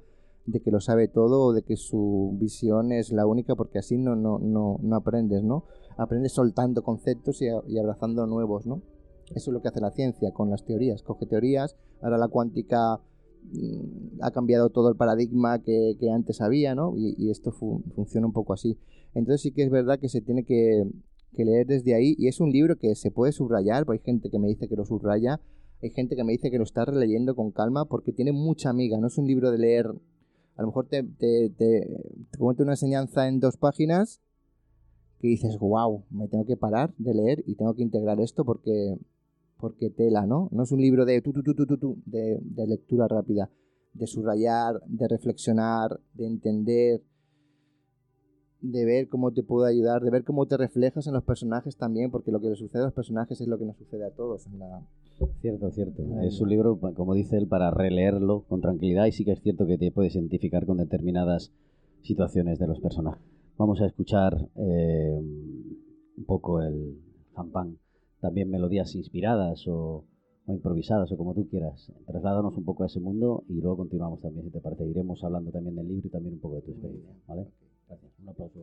de 0.50 0.60
que 0.60 0.70
lo 0.70 0.80
sabe 0.80 1.08
todo 1.08 1.42
o 1.42 1.52
de 1.52 1.62
que 1.62 1.76
su 1.76 2.36
visión 2.38 2.92
es 2.92 3.12
la 3.12 3.26
única, 3.26 3.54
porque 3.54 3.78
así 3.78 3.98
no, 3.98 4.16
no, 4.16 4.38
no, 4.38 4.78
no 4.82 4.96
aprendes, 4.96 5.42
¿no? 5.42 5.64
Aprendes 5.96 6.32
soltando 6.32 6.82
conceptos 6.82 7.42
y, 7.42 7.78
abrazando 7.78 8.26
nuevos, 8.26 8.66
¿no? 8.66 8.82
Eso 9.34 9.50
es 9.50 9.54
lo 9.54 9.60
que 9.60 9.68
hace 9.68 9.80
la 9.80 9.90
ciencia 9.90 10.32
con 10.32 10.50
las 10.50 10.64
teorías. 10.64 11.02
Coge 11.02 11.26
teorías, 11.26 11.76
ahora 12.00 12.16
la 12.16 12.28
cuántica 12.28 13.00
Mm, 13.52 14.20
ha 14.20 14.30
cambiado 14.30 14.68
todo 14.68 14.90
el 14.90 14.96
paradigma 14.96 15.62
que, 15.62 15.96
antes 16.12 16.40
había, 16.40 16.74
¿no? 16.74 16.94
Y, 16.96 17.30
esto 17.30 17.52
funciona 17.52 18.26
un 18.26 18.32
poco 18.32 18.52
así. 18.52 18.78
Entonces 19.14 19.42
sí 19.42 19.52
que 19.52 19.62
es 19.62 19.70
verdad 19.70 19.98
que 19.98 20.08
se 20.08 20.20
tiene 20.20 20.44
que, 20.44 20.84
leer 21.36 21.66
desde 21.66 21.94
ahí 21.94 22.16
y 22.18 22.26
es 22.26 22.40
un 22.40 22.50
libro 22.50 22.76
que 22.76 22.96
se 22.96 23.12
puede 23.12 23.32
subrayar, 23.32 23.86
porque 23.86 24.00
hay 24.00 24.04
gente 24.04 24.28
que 24.28 24.38
me 24.38 24.48
dice 24.48 24.68
que 24.68 24.76
lo 24.76 24.84
subraya. 24.84 25.40
Hay 25.80 25.90
gente 25.90 26.16
que 26.16 26.24
me 26.24 26.32
dice 26.32 26.50
que 26.50 26.58
lo 26.58 26.64
está 26.64 26.84
releyendo 26.84 27.36
con 27.36 27.52
calma 27.52 27.84
porque 27.84 28.12
tiene 28.12 28.32
mucha 28.32 28.70
amiga, 28.70 28.98
no 28.98 29.06
es 29.06 29.18
un 29.18 29.26
libro 29.26 29.52
de 29.52 29.58
leer. 29.58 29.86
A 30.58 30.62
lo 30.62 30.68
mejor 30.68 30.88
te, 30.88 31.04
te, 31.04 31.50
te, 31.50 31.88
cuenta 32.36 32.64
una 32.64 32.72
enseñanza 32.72 33.28
en 33.28 33.38
dos 33.38 33.56
páginas 33.56 34.20
que 35.20 35.28
dices, 35.28 35.56
wow, 35.56 36.04
me 36.10 36.26
tengo 36.26 36.44
que 36.46 36.56
parar 36.56 36.92
de 36.98 37.14
leer 37.14 37.44
y 37.46 37.54
tengo 37.54 37.74
que 37.74 37.82
integrar 37.82 38.20
esto 38.20 38.44
porque, 38.44 38.98
porque 39.58 39.88
tela, 39.88 40.26
¿no? 40.26 40.48
No 40.50 40.64
es 40.64 40.72
un 40.72 40.80
libro 40.80 41.04
de, 41.04 41.22
tu, 41.22 41.32
tu, 41.32 41.42
tu, 41.44 42.02
de, 42.06 42.40
de 42.42 42.66
lectura 42.66 43.06
rápida, 43.06 43.50
de 43.92 44.08
subrayar, 44.08 44.82
de 44.86 45.06
reflexionar, 45.06 46.00
de 46.14 46.26
entender, 46.26 47.02
de 48.60 48.84
ver 48.84 49.08
cómo 49.08 49.32
te 49.32 49.44
puedo 49.44 49.64
ayudar, 49.64 50.02
de 50.02 50.10
ver 50.10 50.24
cómo 50.24 50.46
te 50.46 50.56
reflejas 50.56 51.06
en 51.06 51.14
los 51.14 51.22
personajes 51.22 51.76
también, 51.76 52.10
porque 52.10 52.32
lo 52.32 52.40
que 52.40 52.48
le 52.48 52.56
sucede 52.56 52.82
a 52.82 52.86
los 52.86 52.94
personajes 52.94 53.40
es 53.40 53.46
lo 53.46 53.58
que 53.58 53.64
nos 53.64 53.76
sucede 53.76 54.04
a 54.04 54.10
todos. 54.10 54.46
En 54.46 54.58
la... 54.58 54.82
Cierto, 55.40 55.70
cierto. 55.72 56.02
Es 56.22 56.40
un 56.40 56.48
libro, 56.48 56.78
como 56.78 57.14
dice 57.14 57.36
él, 57.36 57.48
para 57.48 57.70
releerlo 57.70 58.44
con 58.48 58.60
tranquilidad 58.60 59.06
y 59.06 59.12
sí 59.12 59.24
que 59.24 59.32
es 59.32 59.40
cierto 59.40 59.66
que 59.66 59.76
te 59.76 59.90
puedes 59.90 60.14
identificar 60.14 60.64
con 60.64 60.76
determinadas 60.76 61.52
situaciones 62.02 62.58
de 62.58 62.68
los 62.68 62.80
personajes. 62.80 63.24
Vamos 63.56 63.80
a 63.80 63.86
escuchar 63.86 64.48
eh, 64.56 65.18
un 65.18 66.24
poco 66.24 66.62
el 66.62 67.00
champán, 67.34 67.78
también 68.20 68.50
melodías 68.50 68.94
inspiradas 68.94 69.66
o, 69.66 70.04
o 70.46 70.52
improvisadas 70.52 71.10
o 71.10 71.16
como 71.16 71.34
tú 71.34 71.48
quieras. 71.48 71.92
Trasládanos 72.06 72.56
un 72.56 72.64
poco 72.64 72.84
a 72.84 72.86
ese 72.86 73.00
mundo 73.00 73.42
y 73.48 73.60
luego 73.60 73.78
continuamos 73.78 74.20
también, 74.20 74.44
si 74.44 74.50
te 74.52 74.60
parece. 74.60 74.86
Iremos 74.86 75.24
hablando 75.24 75.50
también 75.50 75.74
del 75.74 75.88
libro 75.88 76.06
y 76.06 76.10
también 76.10 76.34
un 76.34 76.40
poco 76.40 76.56
de 76.56 76.62
tu 76.62 76.70
experiencia. 76.70 77.12
¿vale? 77.26 77.48
Gracias. 77.88 78.12
Un 78.20 78.28
aplauso. 78.28 78.60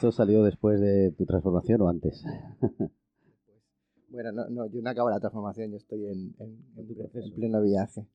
¿Esto 0.00 0.12
salió 0.12 0.42
después 0.42 0.80
de 0.80 1.10
tu 1.10 1.26
transformación 1.26 1.82
o 1.82 1.88
antes? 1.90 2.24
bueno, 4.08 4.32
no, 4.32 4.48
no, 4.48 4.66
yo 4.66 4.80
no 4.80 4.88
acabo 4.88 5.10
la 5.10 5.20
transformación, 5.20 5.72
yo 5.72 5.76
estoy 5.76 6.06
en, 6.06 6.34
en, 6.38 6.56
en, 6.78 7.34
pleno 7.34 7.60
viaje. 7.60 8.06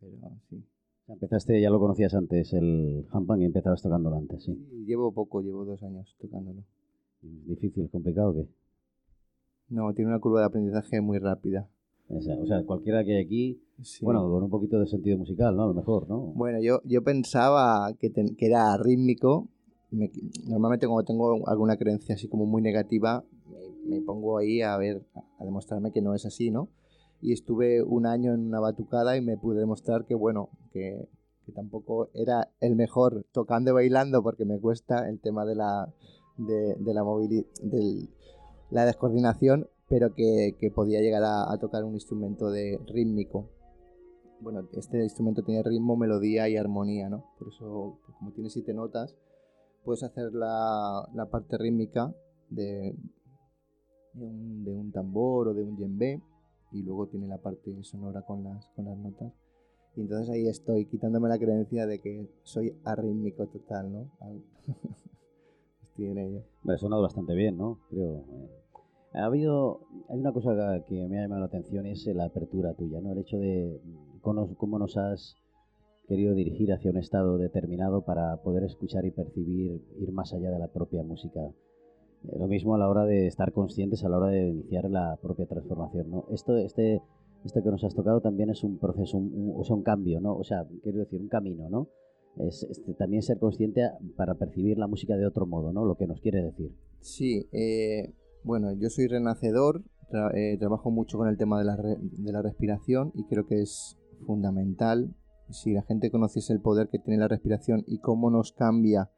Pero 0.00 0.16
sí. 0.48 0.64
Empezaste, 1.08 1.60
ya 1.60 1.68
lo 1.68 1.78
conocías 1.80 2.14
antes, 2.14 2.54
el 2.54 3.06
handpan 3.10 3.42
y 3.42 3.44
empezabas 3.44 3.82
tocándolo 3.82 4.16
antes, 4.16 4.42
sí. 4.42 4.56
Llevo 4.86 5.12
poco, 5.12 5.42
llevo 5.42 5.66
dos 5.66 5.82
años 5.82 6.16
tocándolo. 6.18 6.64
¿Difícil, 7.20 7.90
complicado 7.90 8.30
o 8.30 8.34
qué? 8.34 8.48
No, 9.68 9.92
tiene 9.92 10.12
una 10.12 10.18
curva 10.18 10.40
de 10.40 10.46
aprendizaje 10.46 11.02
muy 11.02 11.18
rápida. 11.18 11.68
O 12.08 12.22
sea, 12.22 12.38
o 12.38 12.46
sea 12.46 12.64
cualquiera 12.64 13.04
que 13.04 13.18
hay 13.18 13.22
aquí, 13.22 13.62
sí. 13.82 14.02
bueno, 14.02 14.26
con 14.30 14.44
un 14.44 14.50
poquito 14.50 14.80
de 14.80 14.86
sentido 14.86 15.18
musical, 15.18 15.54
¿no? 15.54 15.64
A 15.64 15.66
lo 15.66 15.74
mejor, 15.74 16.08
¿no? 16.08 16.20
Bueno, 16.34 16.58
yo, 16.62 16.80
yo 16.86 17.04
pensaba 17.04 17.92
que, 17.98 18.08
ten, 18.08 18.34
que 18.34 18.46
era 18.46 18.78
rítmico, 18.78 19.50
me, 19.92 20.10
normalmente 20.46 20.86
cuando 20.86 21.04
tengo 21.04 21.48
alguna 21.48 21.76
creencia 21.76 22.14
así 22.14 22.28
como 22.28 22.46
muy 22.46 22.62
negativa, 22.62 23.24
me, 23.46 23.96
me, 23.96 24.00
pongo 24.00 24.38
ahí 24.38 24.62
a 24.62 24.76
ver, 24.76 25.06
a 25.38 25.44
demostrarme 25.44 25.92
que 25.92 26.02
no 26.02 26.14
es 26.14 26.26
así, 26.26 26.50
¿no? 26.50 26.68
Y 27.20 27.32
estuve 27.32 27.82
un 27.82 28.06
año 28.06 28.34
en 28.34 28.40
una 28.40 28.58
batucada 28.58 29.16
y 29.16 29.20
me 29.20 29.36
pude 29.36 29.60
demostrar 29.60 30.06
que, 30.06 30.14
bueno, 30.14 30.48
que, 30.72 31.08
que 31.44 31.52
tampoco 31.52 32.10
era 32.14 32.50
el 32.60 32.74
mejor 32.74 33.26
tocando 33.32 33.70
y 33.70 33.74
bailando 33.74 34.22
porque 34.22 34.44
me 34.44 34.58
cuesta 34.58 35.08
el 35.08 35.20
tema 35.20 35.44
de 35.44 35.54
la, 35.54 35.92
de, 36.36 36.74
de 36.74 36.94
la 36.94 37.04
movilidad, 37.04 37.46
de 37.62 38.08
la 38.70 38.86
descoordinación, 38.86 39.68
pero 39.88 40.14
que, 40.14 40.56
que 40.58 40.70
podía 40.70 41.00
llegar 41.00 41.22
a, 41.22 41.52
a, 41.52 41.58
tocar 41.58 41.84
un 41.84 41.94
instrumento 41.94 42.50
de 42.50 42.80
rítmico. 42.86 43.50
Bueno, 44.40 44.66
este 44.72 45.02
instrumento 45.02 45.42
tiene 45.42 45.62
ritmo, 45.62 45.96
melodía 45.96 46.48
y 46.48 46.56
armonía, 46.56 47.08
¿no? 47.08 47.24
Por 47.38 47.48
eso, 47.48 48.00
como 48.18 48.32
tiene 48.32 48.50
siete 48.50 48.74
notas, 48.74 49.14
puedes 49.84 50.02
hacer 50.02 50.32
la, 50.32 51.08
la 51.14 51.26
parte 51.26 51.58
rítmica 51.58 52.14
de, 52.50 52.94
de, 54.14 54.24
un, 54.24 54.64
de, 54.64 54.74
un, 54.74 54.92
tambor 54.92 55.48
o 55.48 55.54
de 55.54 55.62
un 55.62 55.76
djembe 55.76 56.22
y 56.72 56.82
luego 56.82 57.06
tiene 57.08 57.26
la 57.26 57.38
parte 57.38 57.70
sonora 57.82 58.22
con 58.22 58.44
las, 58.44 58.66
con 58.74 58.86
las 58.86 58.96
notas. 58.96 59.32
Y 59.94 60.00
entonces 60.00 60.30
ahí 60.30 60.48
estoy 60.48 60.86
quitándome 60.86 61.28
la 61.28 61.38
creencia 61.38 61.86
de 61.86 62.00
que 62.00 62.30
soy 62.42 62.74
arrítmico 62.84 63.46
total, 63.48 63.92
¿no? 63.92 64.10
estoy 65.82 66.06
en 66.06 66.18
ello. 66.18 66.42
Me 66.62 66.74
ha 66.74 66.78
sonado 66.78 67.02
bastante 67.02 67.34
bien, 67.34 67.58
¿no? 67.58 67.78
Creo. 67.90 68.24
Eh. 68.30 68.62
Ha 69.14 69.26
habido, 69.26 69.80
hay 70.08 70.18
una 70.18 70.32
cosa 70.32 70.82
que 70.86 71.06
me 71.06 71.18
ha 71.18 71.22
llamado 71.22 71.40
la 71.40 71.46
atención 71.46 71.84
es 71.86 72.06
la 72.06 72.24
apertura 72.24 72.72
tuya, 72.72 73.02
¿no? 73.02 73.12
El 73.12 73.18
hecho 73.18 73.36
de 73.36 73.78
cómo 74.22 74.78
nos 74.78 74.96
has 74.96 75.41
querido 76.12 76.34
dirigir 76.34 76.70
hacia 76.74 76.90
un 76.90 76.98
estado 76.98 77.38
determinado 77.38 78.04
para 78.04 78.36
poder 78.42 78.64
escuchar 78.64 79.06
y 79.06 79.12
percibir, 79.12 79.80
ir 79.98 80.12
más 80.12 80.34
allá 80.34 80.50
de 80.50 80.58
la 80.58 80.68
propia 80.68 81.02
música. 81.02 81.40
Eh, 81.40 82.38
lo 82.38 82.48
mismo 82.48 82.74
a 82.74 82.78
la 82.78 82.90
hora 82.90 83.06
de 83.06 83.26
estar 83.26 83.50
conscientes, 83.54 84.04
a 84.04 84.10
la 84.10 84.18
hora 84.18 84.26
de 84.26 84.46
iniciar 84.46 84.90
la 84.90 85.18
propia 85.22 85.46
transformación. 85.46 86.10
¿no? 86.10 86.26
Esto, 86.30 86.58
este, 86.58 87.00
esto 87.46 87.62
que 87.62 87.70
nos 87.70 87.82
has 87.82 87.94
tocado 87.94 88.20
también 88.20 88.50
es 88.50 88.62
un 88.62 88.76
proceso, 88.76 89.16
un, 89.16 89.32
un, 89.32 89.54
o 89.58 89.64
sea, 89.64 89.74
un 89.74 89.82
cambio, 89.82 90.20
¿no? 90.20 90.36
O 90.36 90.44
sea, 90.44 90.66
quiero 90.82 90.98
decir, 90.98 91.18
un 91.18 91.28
camino, 91.28 91.70
¿no? 91.70 91.88
Es, 92.36 92.62
este, 92.64 92.92
también 92.92 93.22
ser 93.22 93.38
consciente 93.38 93.88
para 94.14 94.34
percibir 94.34 94.76
la 94.76 94.88
música 94.88 95.16
de 95.16 95.26
otro 95.26 95.46
modo, 95.46 95.72
¿no? 95.72 95.86
Lo 95.86 95.96
que 95.96 96.06
nos 96.06 96.20
quiere 96.20 96.42
decir. 96.42 96.76
Sí, 97.00 97.48
eh, 97.52 98.12
bueno, 98.44 98.74
yo 98.74 98.90
soy 98.90 99.06
renacedor, 99.06 99.82
tra 100.10 100.30
eh, 100.34 100.58
trabajo 100.58 100.90
mucho 100.90 101.16
con 101.16 101.28
el 101.28 101.38
tema 101.38 101.58
de 101.58 101.64
la, 101.64 101.76
de 101.76 102.32
la 102.32 102.42
respiración 102.42 103.12
y 103.14 103.24
creo 103.24 103.46
que 103.46 103.62
es 103.62 103.96
fundamental 104.26 105.14
si 105.52 105.72
la 105.72 105.82
gente 105.82 106.10
conociese 106.10 106.52
el 106.52 106.60
poder 106.60 106.88
que 106.88 106.98
tiene 106.98 107.18
la 107.18 107.28
respiración 107.28 107.84
y 107.86 107.98
cómo 107.98 108.30
nos 108.30 108.52
cambia 108.52 109.10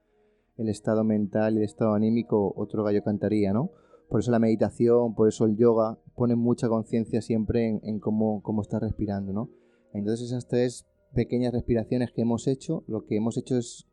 el 0.57 0.69
estado 0.69 1.05
mental 1.05 1.55
y 1.55 1.59
el 1.59 1.65
estado 1.65 1.95
anímico, 1.95 2.53
otro 2.57 2.85
gallo 2.85 3.03
cantaría, 3.03 3.53
¿no? 3.53 3.71
Por 4.09 4.21
eso 4.21 4.31
la 4.31 4.39
meditación, 4.39 5.15
por 5.15 5.29
eso 5.29 5.47
el 5.47 5.57
yoga, 5.57 5.99
pone 6.15 6.37
mucha 6.37 6.69
conciencia 6.69 7.21
siempre 7.23 7.81
en, 7.83 7.99
cómo, 7.99 8.43
cómo 8.43 8.63
respirando, 8.63 9.33
¿no? 9.33 9.51
Entonces 9.93 10.29
esas 10.29 10.47
tres 10.47 10.87
pequeñas 11.15 11.53
respiraciones 11.53 12.13
que 12.13 12.23
hemos 12.23 12.47
hecho, 12.47 12.85
lo 12.87 13.05
que 13.05 13.17
hemos 13.17 13.37
hecho 13.37 13.57
es 13.57 13.87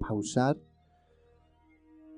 pausar 0.00 0.58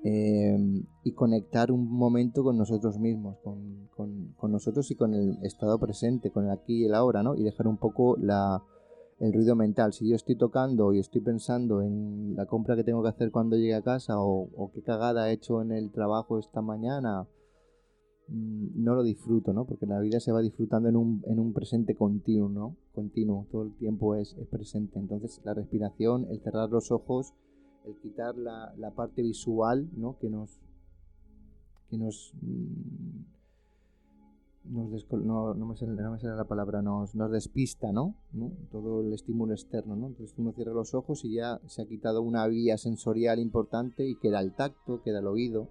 eh, 0.03 0.57
y 1.03 1.13
conectar 1.13 1.71
un 1.71 1.89
momento 1.89 2.43
con 2.43 2.57
nosotros 2.57 2.99
mismos, 2.99 3.37
con, 3.43 3.87
con, 3.95 4.33
con, 4.37 4.51
nosotros 4.51 4.89
y 4.91 4.95
con 4.95 5.13
el 5.13 5.37
estado 5.43 5.79
presente, 5.79 6.31
con 6.31 6.45
el 6.45 6.51
aquí 6.51 6.83
y 6.83 6.85
el 6.85 6.95
ahora, 6.95 7.23
¿no? 7.23 7.35
Y 7.35 7.43
dejar 7.43 7.67
un 7.67 7.77
poco 7.77 8.17
la, 8.17 8.61
el 9.19 9.33
ruido 9.33 9.55
mental. 9.55 9.93
Si 9.93 10.09
yo 10.09 10.15
estoy 10.15 10.35
tocando 10.35 10.93
y 10.93 10.99
estoy 10.99 11.21
pensando 11.21 11.81
en 11.81 12.35
la 12.35 12.45
compra 12.45 12.75
que 12.75 12.83
tengo 12.83 13.01
que 13.03 13.09
hacer 13.09 13.31
cuando 13.31 13.55
llegue 13.55 13.75
a 13.75 13.81
casa 13.81 14.15
o, 14.17 14.71
qué 14.73 14.81
cagada 14.81 15.29
he 15.29 15.33
hecho 15.33 15.61
en 15.61 15.71
el 15.71 15.91
trabajo 15.91 16.37
esta 16.37 16.61
mañana 16.61 17.27
mm, 18.27 18.83
no 18.83 18.95
lo 18.95 19.03
disfruto, 19.03 19.53
¿no? 19.53 19.65
Porque 19.65 19.85
la 19.85 19.99
vida 19.99 20.19
se 20.19 20.31
va 20.31 20.41
disfrutando 20.41 20.89
en 20.89 20.97
un, 20.97 21.23
en 21.27 21.39
un 21.39 21.53
presente 21.53 21.95
continuo, 21.95 22.49
¿no? 22.49 22.75
Continuo, 22.93 23.47
todo 23.51 23.63
el 23.63 23.75
tiempo 23.75 24.15
es, 24.15 24.35
es 24.37 24.47
presente. 24.47 24.99
Entonces 24.99 25.41
la 25.45 25.53
respiración, 25.53 26.27
el 26.29 26.41
cerrar 26.41 26.69
los 26.69 26.91
ojos, 26.91 27.33
el 27.85 27.95
quitar 27.99 28.35
la, 28.35 28.73
la 28.77 28.91
parte 28.91 29.21
visual, 29.21 29.89
¿no? 29.95 30.17
Que 30.19 30.29
nos, 30.29 30.59
que 31.89 31.97
nos, 31.97 32.33
mm, 32.41 33.35
nos 34.69 35.11
no, 35.11 35.53
no, 35.53 35.65
me 35.65 35.75
sale, 35.75 35.93
no, 35.93 36.11
me 36.11 36.19
sale, 36.19 36.35
la 36.35 36.45
palabra, 36.45 36.81
nos, 36.81 37.15
nos 37.15 37.31
despista, 37.31 37.91
¿no? 37.91 38.15
¿no? 38.33 38.51
Todo 38.71 39.01
el 39.01 39.13
estímulo 39.13 39.53
externo, 39.53 39.95
¿no? 39.95 40.07
Entonces 40.07 40.35
uno 40.37 40.51
cierra 40.53 40.73
los 40.73 40.93
ojos 40.93 41.23
y 41.25 41.35
ya 41.35 41.59
se 41.67 41.81
ha 41.81 41.85
quitado 41.85 42.21
una 42.21 42.47
vía 42.47 42.77
sensorial 42.77 43.39
importante 43.39 44.05
y 44.05 44.15
queda 44.15 44.39
el 44.39 44.53
tacto, 44.53 45.01
queda 45.01 45.19
el 45.19 45.27
oído, 45.27 45.69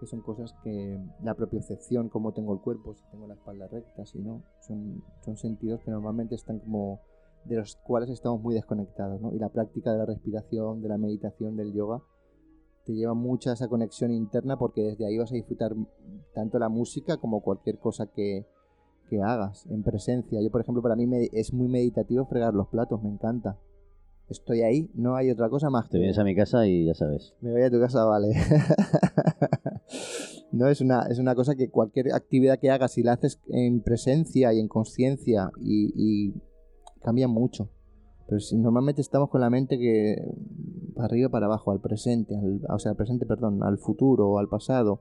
que 0.00 0.06
son 0.06 0.20
cosas 0.20 0.54
que 0.64 0.98
la 1.22 1.34
propiocepción, 1.34 2.08
cómo 2.08 2.32
tengo 2.32 2.52
el 2.52 2.60
cuerpo, 2.60 2.94
si 2.94 3.04
tengo 3.10 3.26
la 3.26 3.34
espalda 3.34 3.68
recta, 3.68 4.04
si 4.04 4.18
no, 4.18 4.42
son, 4.60 5.04
son 5.24 5.36
sentidos 5.36 5.80
que 5.84 5.90
normalmente 5.90 6.34
están 6.34 6.58
como 6.58 7.00
de 7.44 7.56
los 7.56 7.76
cuales 7.76 8.10
estamos 8.10 8.40
muy 8.40 8.54
desconectados, 8.54 9.20
¿no? 9.20 9.32
Y 9.32 9.38
la 9.38 9.48
práctica 9.48 9.92
de 9.92 9.98
la 9.98 10.06
respiración, 10.06 10.82
de 10.82 10.88
la 10.88 10.98
meditación, 10.98 11.56
del 11.56 11.72
yoga, 11.72 12.02
te 12.84 12.92
lleva 12.92 13.14
mucha 13.14 13.52
esa 13.52 13.68
conexión 13.68 14.12
interna 14.12 14.58
porque 14.58 14.82
desde 14.82 15.06
ahí 15.06 15.18
vas 15.18 15.32
a 15.32 15.36
disfrutar 15.36 15.74
tanto 16.34 16.58
la 16.58 16.68
música 16.68 17.16
como 17.16 17.42
cualquier 17.42 17.78
cosa 17.78 18.06
que, 18.06 18.46
que 19.08 19.22
hagas 19.22 19.66
en 19.66 19.82
presencia. 19.82 20.40
Yo, 20.40 20.50
por 20.50 20.60
ejemplo, 20.60 20.82
para 20.82 20.96
mí 20.96 21.06
me, 21.06 21.28
es 21.32 21.52
muy 21.52 21.68
meditativo 21.68 22.26
fregar 22.26 22.54
los 22.54 22.68
platos, 22.68 23.02
me 23.02 23.10
encanta. 23.10 23.58
Estoy 24.28 24.62
ahí, 24.62 24.90
no 24.94 25.16
hay 25.16 25.30
otra 25.30 25.50
cosa 25.50 25.68
más. 25.68 25.90
Te 25.90 25.98
vienes 25.98 26.18
a 26.18 26.24
mi 26.24 26.34
casa 26.34 26.66
y 26.66 26.86
ya 26.86 26.94
sabes. 26.94 27.34
Me 27.40 27.52
voy 27.52 27.62
a 27.62 27.70
tu 27.70 27.78
casa, 27.78 28.04
vale. 28.04 28.28
no 30.52 30.68
es 30.68 30.80
una, 30.80 31.02
es 31.10 31.18
una 31.18 31.34
cosa 31.34 31.54
que 31.54 31.70
cualquier 31.70 32.14
actividad 32.14 32.58
que 32.58 32.70
hagas, 32.70 32.92
si 32.92 33.02
la 33.02 33.12
haces 33.12 33.40
en 33.48 33.82
presencia 33.82 34.52
y 34.54 34.60
en 34.60 34.68
conciencia 34.68 35.50
y, 35.60 35.92
y 35.94 36.34
cambia 37.02 37.28
mucho. 37.28 37.68
Pero 38.26 38.40
si 38.40 38.56
normalmente 38.56 39.02
estamos 39.02 39.28
con 39.28 39.42
la 39.42 39.50
mente 39.50 39.78
que 39.78 40.16
arriba 41.02 41.28
para 41.28 41.46
abajo, 41.46 41.70
al 41.70 41.80
presente, 41.80 42.34
o 42.68 42.78
sea, 42.78 42.92
al 42.92 42.96
presente, 42.96 43.26
perdón, 43.26 43.62
al 43.62 43.78
futuro 43.78 44.28
o 44.28 44.38
al 44.38 44.48
pasado. 44.48 45.00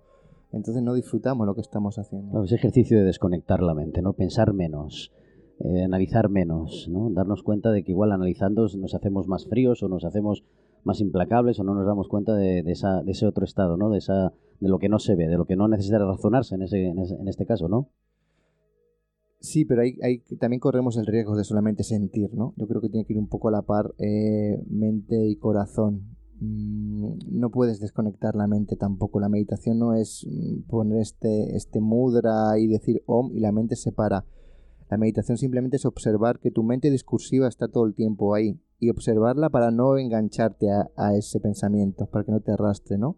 Entonces 0.52 0.84
no 0.84 0.94
disfrutamos 0.94 1.48
lo 1.48 1.56
que 1.56 1.62
estamos 1.62 1.98
haciendo. 1.98 2.44
es 2.44 2.52
ejercicio 2.52 2.98
de 2.98 3.06
desconectar 3.06 3.62
la 3.62 3.74
mente, 3.74 4.02
¿no? 4.02 4.14
Pensar 4.14 4.54
menos, 4.54 5.14
eh, 5.60 5.84
analizar 5.84 6.30
menos, 6.30 6.88
¿no? 6.90 7.10
Darnos 7.12 7.44
cuenta 7.44 7.72
de 7.72 7.84
que 7.84 7.92
igual 7.92 8.12
analizando 8.12 8.68
nos 8.78 8.94
hacemos 8.94 9.28
más 9.28 9.46
fríos 9.48 9.82
o 9.84 9.88
nos 9.88 10.04
hacemos 10.04 10.44
más 10.84 11.00
implacables 11.00 11.60
o 11.60 11.64
no 11.64 11.74
nos 11.74 11.86
damos 11.86 12.08
cuenta 12.08 12.34
de, 12.36 12.60
esa, 12.68 13.04
de 13.04 13.12
ese 13.12 13.28
otro 13.28 13.46
estado, 13.46 13.78
¿no? 13.78 13.90
De, 13.90 14.00
esa, 14.00 14.34
de 14.60 14.70
lo 14.70 14.80
que 14.80 14.90
no 14.90 15.00
se 15.00 15.16
ve, 15.16 15.28
de 15.28 15.38
lo 15.38 15.46
que 15.46 15.56
no 15.56 15.68
necesita 15.68 16.00
razonarse 16.00 16.56
en, 16.56 16.64
ese, 16.64 16.88
en, 16.88 17.28
este 17.28 17.46
caso, 17.46 17.68
¿no? 17.68 17.90
Sí, 19.42 19.66
pero 19.66 19.82
hay, 19.82 19.98
hay, 20.04 20.20
también 20.40 20.60
corremos 20.60 20.98
el 20.98 21.08
riesgo 21.08 21.36
de 21.36 21.44
solamente 21.44 21.84
sentir, 21.84 22.32
¿no? 22.36 22.54
Yo 22.58 22.68
creo 22.68 22.80
que 22.80 22.90
tiene 22.90 23.06
que 23.06 23.14
ir 23.14 23.20
un 23.20 23.28
poco 23.28 23.48
a 23.48 23.52
la 23.52 23.64
par 23.64 23.92
eh, 23.98 24.64
mente 24.70 25.28
y 25.28 25.36
corazón. 25.36 26.16
Mm, 26.40 27.40
no 27.40 27.50
puedes 27.50 27.80
desconectar 27.80 28.36
la 28.36 28.46
mente 28.46 28.76
tampoco. 28.76 29.20
La 29.20 29.30
meditación 29.30 29.80
no 29.80 29.96
es 29.96 30.28
mm, 30.30 30.70
poner 30.70 31.02
este, 31.02 31.56
este 31.56 31.82
mudra 31.82 32.60
y 32.60 32.68
decir 32.68 33.02
om 33.08 33.32
y 33.34 33.40
la 33.40 33.52
mente 33.52 33.76
se 33.76 33.92
para. 33.92 34.26
La 34.92 34.98
meditación 34.98 35.40
simplemente 35.40 35.78
es 35.78 35.86
observar 35.86 36.38
que 36.40 36.52
tu 36.52 36.62
mente 36.62 36.92
discursiva 36.92 37.48
está 37.48 37.68
todo 37.68 37.86
el 37.86 37.96
tiempo 37.96 38.36
ahí 38.36 38.60
y 38.80 38.92
observarla 38.92 39.50
para 39.50 39.72
no 39.72 39.98
engancharte 39.98 40.70
a, 40.70 40.92
a 40.98 41.16
ese 41.16 41.40
pensamiento, 41.40 42.06
para 42.06 42.26
que 42.26 42.32
no 42.32 42.42
te 42.42 42.52
arrastre, 42.52 43.00
¿no? 43.00 43.18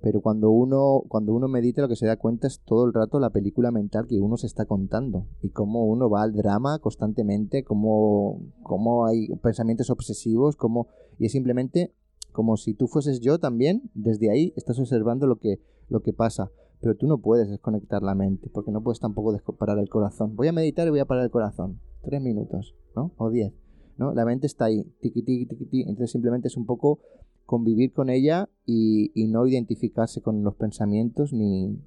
Pero 0.00 0.20
cuando 0.20 0.50
uno, 0.50 1.02
cuando 1.08 1.34
uno 1.34 1.48
medita 1.48 1.82
lo 1.82 1.88
que 1.88 1.96
se 1.96 2.06
da 2.06 2.16
cuenta 2.16 2.46
es 2.46 2.60
todo 2.60 2.86
el 2.86 2.92
rato 2.92 3.18
la 3.18 3.30
película 3.30 3.70
mental 3.70 4.06
que 4.06 4.20
uno 4.20 4.36
se 4.36 4.46
está 4.46 4.66
contando 4.66 5.26
y 5.42 5.50
cómo 5.50 5.84
uno 5.86 6.10
va 6.10 6.22
al 6.22 6.32
drama 6.32 6.78
constantemente, 6.78 7.64
cómo, 7.64 8.40
cómo 8.62 9.06
hay 9.06 9.28
pensamientos 9.42 9.90
obsesivos, 9.90 10.56
cómo, 10.56 10.88
y 11.18 11.26
es 11.26 11.32
simplemente 11.32 11.94
como 12.32 12.58
si 12.58 12.74
tú 12.74 12.86
fueses 12.86 13.20
yo 13.20 13.38
también, 13.38 13.90
desde 13.94 14.30
ahí 14.30 14.52
estás 14.56 14.78
observando 14.78 15.26
lo 15.26 15.36
que, 15.36 15.58
lo 15.88 16.02
que 16.02 16.12
pasa. 16.12 16.50
Pero 16.80 16.94
tú 16.94 17.06
no 17.06 17.16
puedes 17.18 17.48
desconectar 17.48 18.02
la 18.02 18.14
mente, 18.14 18.50
porque 18.52 18.70
no 18.70 18.82
puedes 18.82 19.00
tampoco 19.00 19.34
parar 19.54 19.78
el 19.78 19.88
corazón. 19.88 20.36
Voy 20.36 20.48
a 20.48 20.52
meditar 20.52 20.86
y 20.86 20.90
voy 20.90 20.98
a 20.98 21.06
parar 21.06 21.24
el 21.24 21.30
corazón. 21.30 21.80
Tres 22.02 22.20
minutos, 22.20 22.74
¿no? 22.94 23.12
O 23.16 23.30
diez. 23.30 23.54
¿no? 23.96 24.12
La 24.12 24.26
mente 24.26 24.46
está 24.46 24.66
ahí, 24.66 24.84
tiqui, 25.00 25.22
tiqui, 25.22 25.46
tiqui. 25.46 25.80
Entonces 25.80 26.10
simplemente 26.10 26.48
es 26.48 26.58
un 26.58 26.66
poco 26.66 27.00
convivir 27.46 27.92
con 27.92 28.10
ella 28.10 28.48
y, 28.66 29.10
no 29.28 29.46
identificarse 29.46 30.20
con 30.20 30.42
los 30.42 30.56
pensamientos 30.56 31.32
ni, 31.32 31.78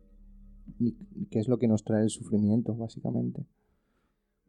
ni 0.79 0.95
qué 1.29 1.39
es 1.39 1.47
lo 1.47 1.59
que 1.59 1.67
nos 1.67 1.83
trae 1.83 2.03
el 2.03 2.09
sufrimiento, 2.09 2.75
básicamente. 2.75 3.45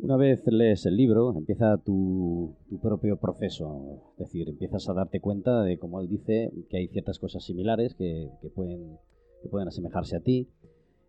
Una 0.03 0.17
vez 0.17 0.43
lees 0.47 0.87
el 0.87 0.97
libro, 0.97 1.37
empieza 1.37 1.77
tu, 1.77 2.55
propio 2.81 3.19
proceso, 3.19 4.13
es 4.13 4.19
decir, 4.19 4.49
empiezas 4.49 4.89
a 4.89 4.95
darte 4.95 5.21
cuenta 5.21 5.63
de, 5.63 5.79
como 5.79 6.01
él 6.01 6.09
dice, 6.09 6.51
que 6.71 6.79
hay 6.79 6.89
ciertas 6.89 7.19
cosas 7.19 7.45
similares 7.45 7.95
que, 7.95 8.31
pueden, 8.55 8.97
que 9.43 9.49
pueden 9.51 9.69
asemejarse 9.69 10.17
a 10.17 10.21
ti, 10.21 10.49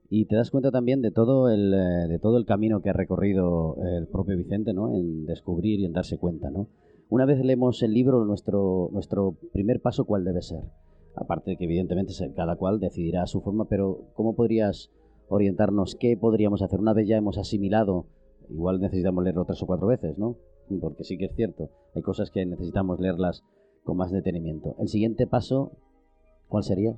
y 0.09 0.25
te 0.25 0.35
das 0.35 0.51
cuenta 0.51 0.71
también 0.71 1.01
de 1.01 1.11
todo 1.11 1.49
el, 1.49 1.73
eh, 1.73 2.07
de 2.09 2.19
todo 2.19 2.37
el 2.37 2.45
camino 2.45 2.81
que 2.81 2.89
ha 2.89 2.93
recorrido 2.93 3.77
el 3.97 4.07
propio 4.07 4.35
Vicente, 4.35 4.73
¿no? 4.73 4.93
En 4.93 5.25
descubrir 5.25 5.79
y 5.79 5.85
en 5.85 5.93
darse 5.93 6.17
cuenta, 6.17 6.51
¿no? 6.51 6.67
Una 7.11 7.25
vez 7.25 7.43
leemos 7.43 7.83
el 7.83 7.93
libro, 7.93 8.23
nuestro, 8.23 8.87
nuestro 8.93 9.35
primer 9.51 9.81
paso, 9.81 10.05
¿cuál 10.05 10.23
debe 10.23 10.41
ser? 10.41 10.63
Aparte 11.13 11.51
de 11.51 11.57
que 11.57 11.65
evidentemente 11.65 12.13
cada 12.33 12.55
cual 12.55 12.79
decidirá 12.79 13.27
su 13.27 13.41
forma, 13.41 13.65
pero 13.65 14.05
¿cómo 14.13 14.33
podrías 14.33 14.89
orientarnos? 15.27 15.97
¿Qué 15.99 16.15
podríamos 16.15 16.61
hacer? 16.61 16.79
Una 16.79 16.93
vez 16.93 17.09
ya 17.09 17.17
hemos 17.17 17.37
asimilado, 17.37 18.05
igual 18.49 18.79
necesitamos 18.79 19.25
leerlo 19.25 19.43
tres 19.43 19.61
o 19.61 19.65
cuatro 19.65 19.87
veces, 19.87 20.17
¿no? 20.17 20.37
Porque 20.79 21.03
sí 21.03 21.17
que 21.17 21.25
es 21.25 21.35
cierto, 21.35 21.69
hay 21.93 22.01
cosas 22.01 22.31
que 22.31 22.45
necesitamos 22.45 23.01
leerlas 23.01 23.43
con 23.83 23.97
más 23.97 24.13
detenimiento. 24.13 24.77
El 24.79 24.87
siguiente 24.87 25.27
paso, 25.27 25.73
¿cuál 26.47 26.63
sería? 26.63 26.95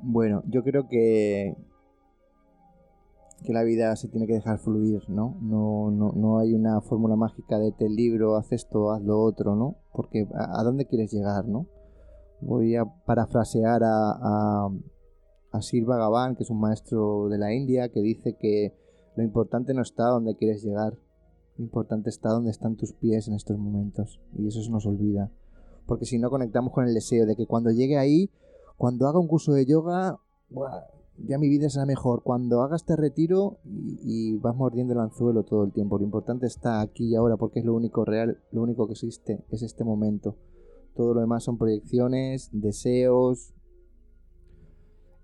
Bueno, 0.00 0.42
yo 0.46 0.64
creo 0.64 0.88
que, 0.88 1.54
que 3.44 3.52
la 3.52 3.62
vida 3.62 3.94
se 3.96 4.08
tiene 4.08 4.26
que 4.26 4.34
dejar 4.34 4.58
fluir, 4.58 5.08
¿no? 5.08 5.36
No, 5.40 5.90
no, 5.90 6.12
no 6.12 6.38
hay 6.38 6.54
una 6.54 6.80
fórmula 6.80 7.16
mágica 7.16 7.58
de 7.58 7.72
te 7.72 7.88
libro, 7.88 8.36
haz 8.36 8.52
esto, 8.52 8.90
haz 8.90 9.02
lo 9.02 9.20
otro, 9.20 9.54
¿no? 9.54 9.76
Porque 9.92 10.26
¿a, 10.34 10.62
dónde 10.62 10.86
quieres 10.86 11.12
llegar, 11.12 11.46
no? 11.46 11.66
Voy 12.40 12.76
a 12.76 12.84
parafrasear 12.84 13.82
a, 13.84 14.10
a, 14.10 14.68
a 15.52 15.60
Bhagavan, 15.86 16.36
que 16.36 16.42
es 16.42 16.50
un 16.50 16.60
maestro 16.60 17.28
de 17.28 17.38
la 17.38 17.54
India, 17.54 17.88
que 17.88 18.00
dice 18.00 18.36
que 18.36 18.74
lo 19.16 19.22
importante 19.22 19.74
no 19.74 19.82
está 19.82 20.04
donde 20.06 20.36
quieres 20.36 20.62
llegar, 20.62 20.94
lo 21.56 21.64
importante 21.64 22.10
está 22.10 22.30
donde 22.30 22.50
están 22.50 22.76
tus 22.76 22.92
pies 22.92 23.28
en 23.28 23.34
estos 23.34 23.58
momentos. 23.58 24.20
Y 24.36 24.46
eso 24.46 24.62
se 24.62 24.70
nos 24.70 24.86
olvida. 24.86 25.30
Porque 25.86 26.04
si 26.04 26.18
no 26.18 26.30
conectamos 26.30 26.72
con 26.72 26.86
el 26.86 26.94
deseo 26.94 27.26
de 27.26 27.34
que 27.34 27.46
cuando 27.46 27.70
llegue 27.70 27.98
ahí, 27.98 28.30
cuando 28.76 29.08
haga 29.08 29.18
un 29.18 29.26
curso 29.26 29.52
de 29.52 29.66
yoga, 29.66 30.18
ya 31.26 31.38
mi 31.38 31.48
vida 31.48 31.68
será 31.68 31.86
mejor. 31.86 32.22
Cuando 32.22 32.62
hagas 32.62 32.82
este 32.82 32.96
retiro 32.96 33.58
y, 33.64 34.36
vas 34.36 34.54
mordiendo 34.54 34.94
el 34.94 35.00
anzuelo 35.00 35.42
todo 35.44 35.64
el 35.64 35.72
tiempo, 35.72 35.98
lo 35.98 36.04
importante 36.04 36.46
está 36.46 36.80
aquí 36.80 37.08
y 37.08 37.14
ahora 37.14 37.36
porque 37.36 37.60
es 37.60 37.64
lo 37.64 37.74
único 37.74 38.04
real, 38.04 38.38
lo 38.52 38.62
único 38.62 38.86
que 38.86 38.92
existe, 38.92 39.44
es 39.50 39.62
este 39.62 39.84
momento. 39.84 40.36
Todo 40.94 41.14
lo 41.14 41.20
demás 41.20 41.44
son 41.44 41.58
proyecciones, 41.58 42.50
deseos. 42.52 43.54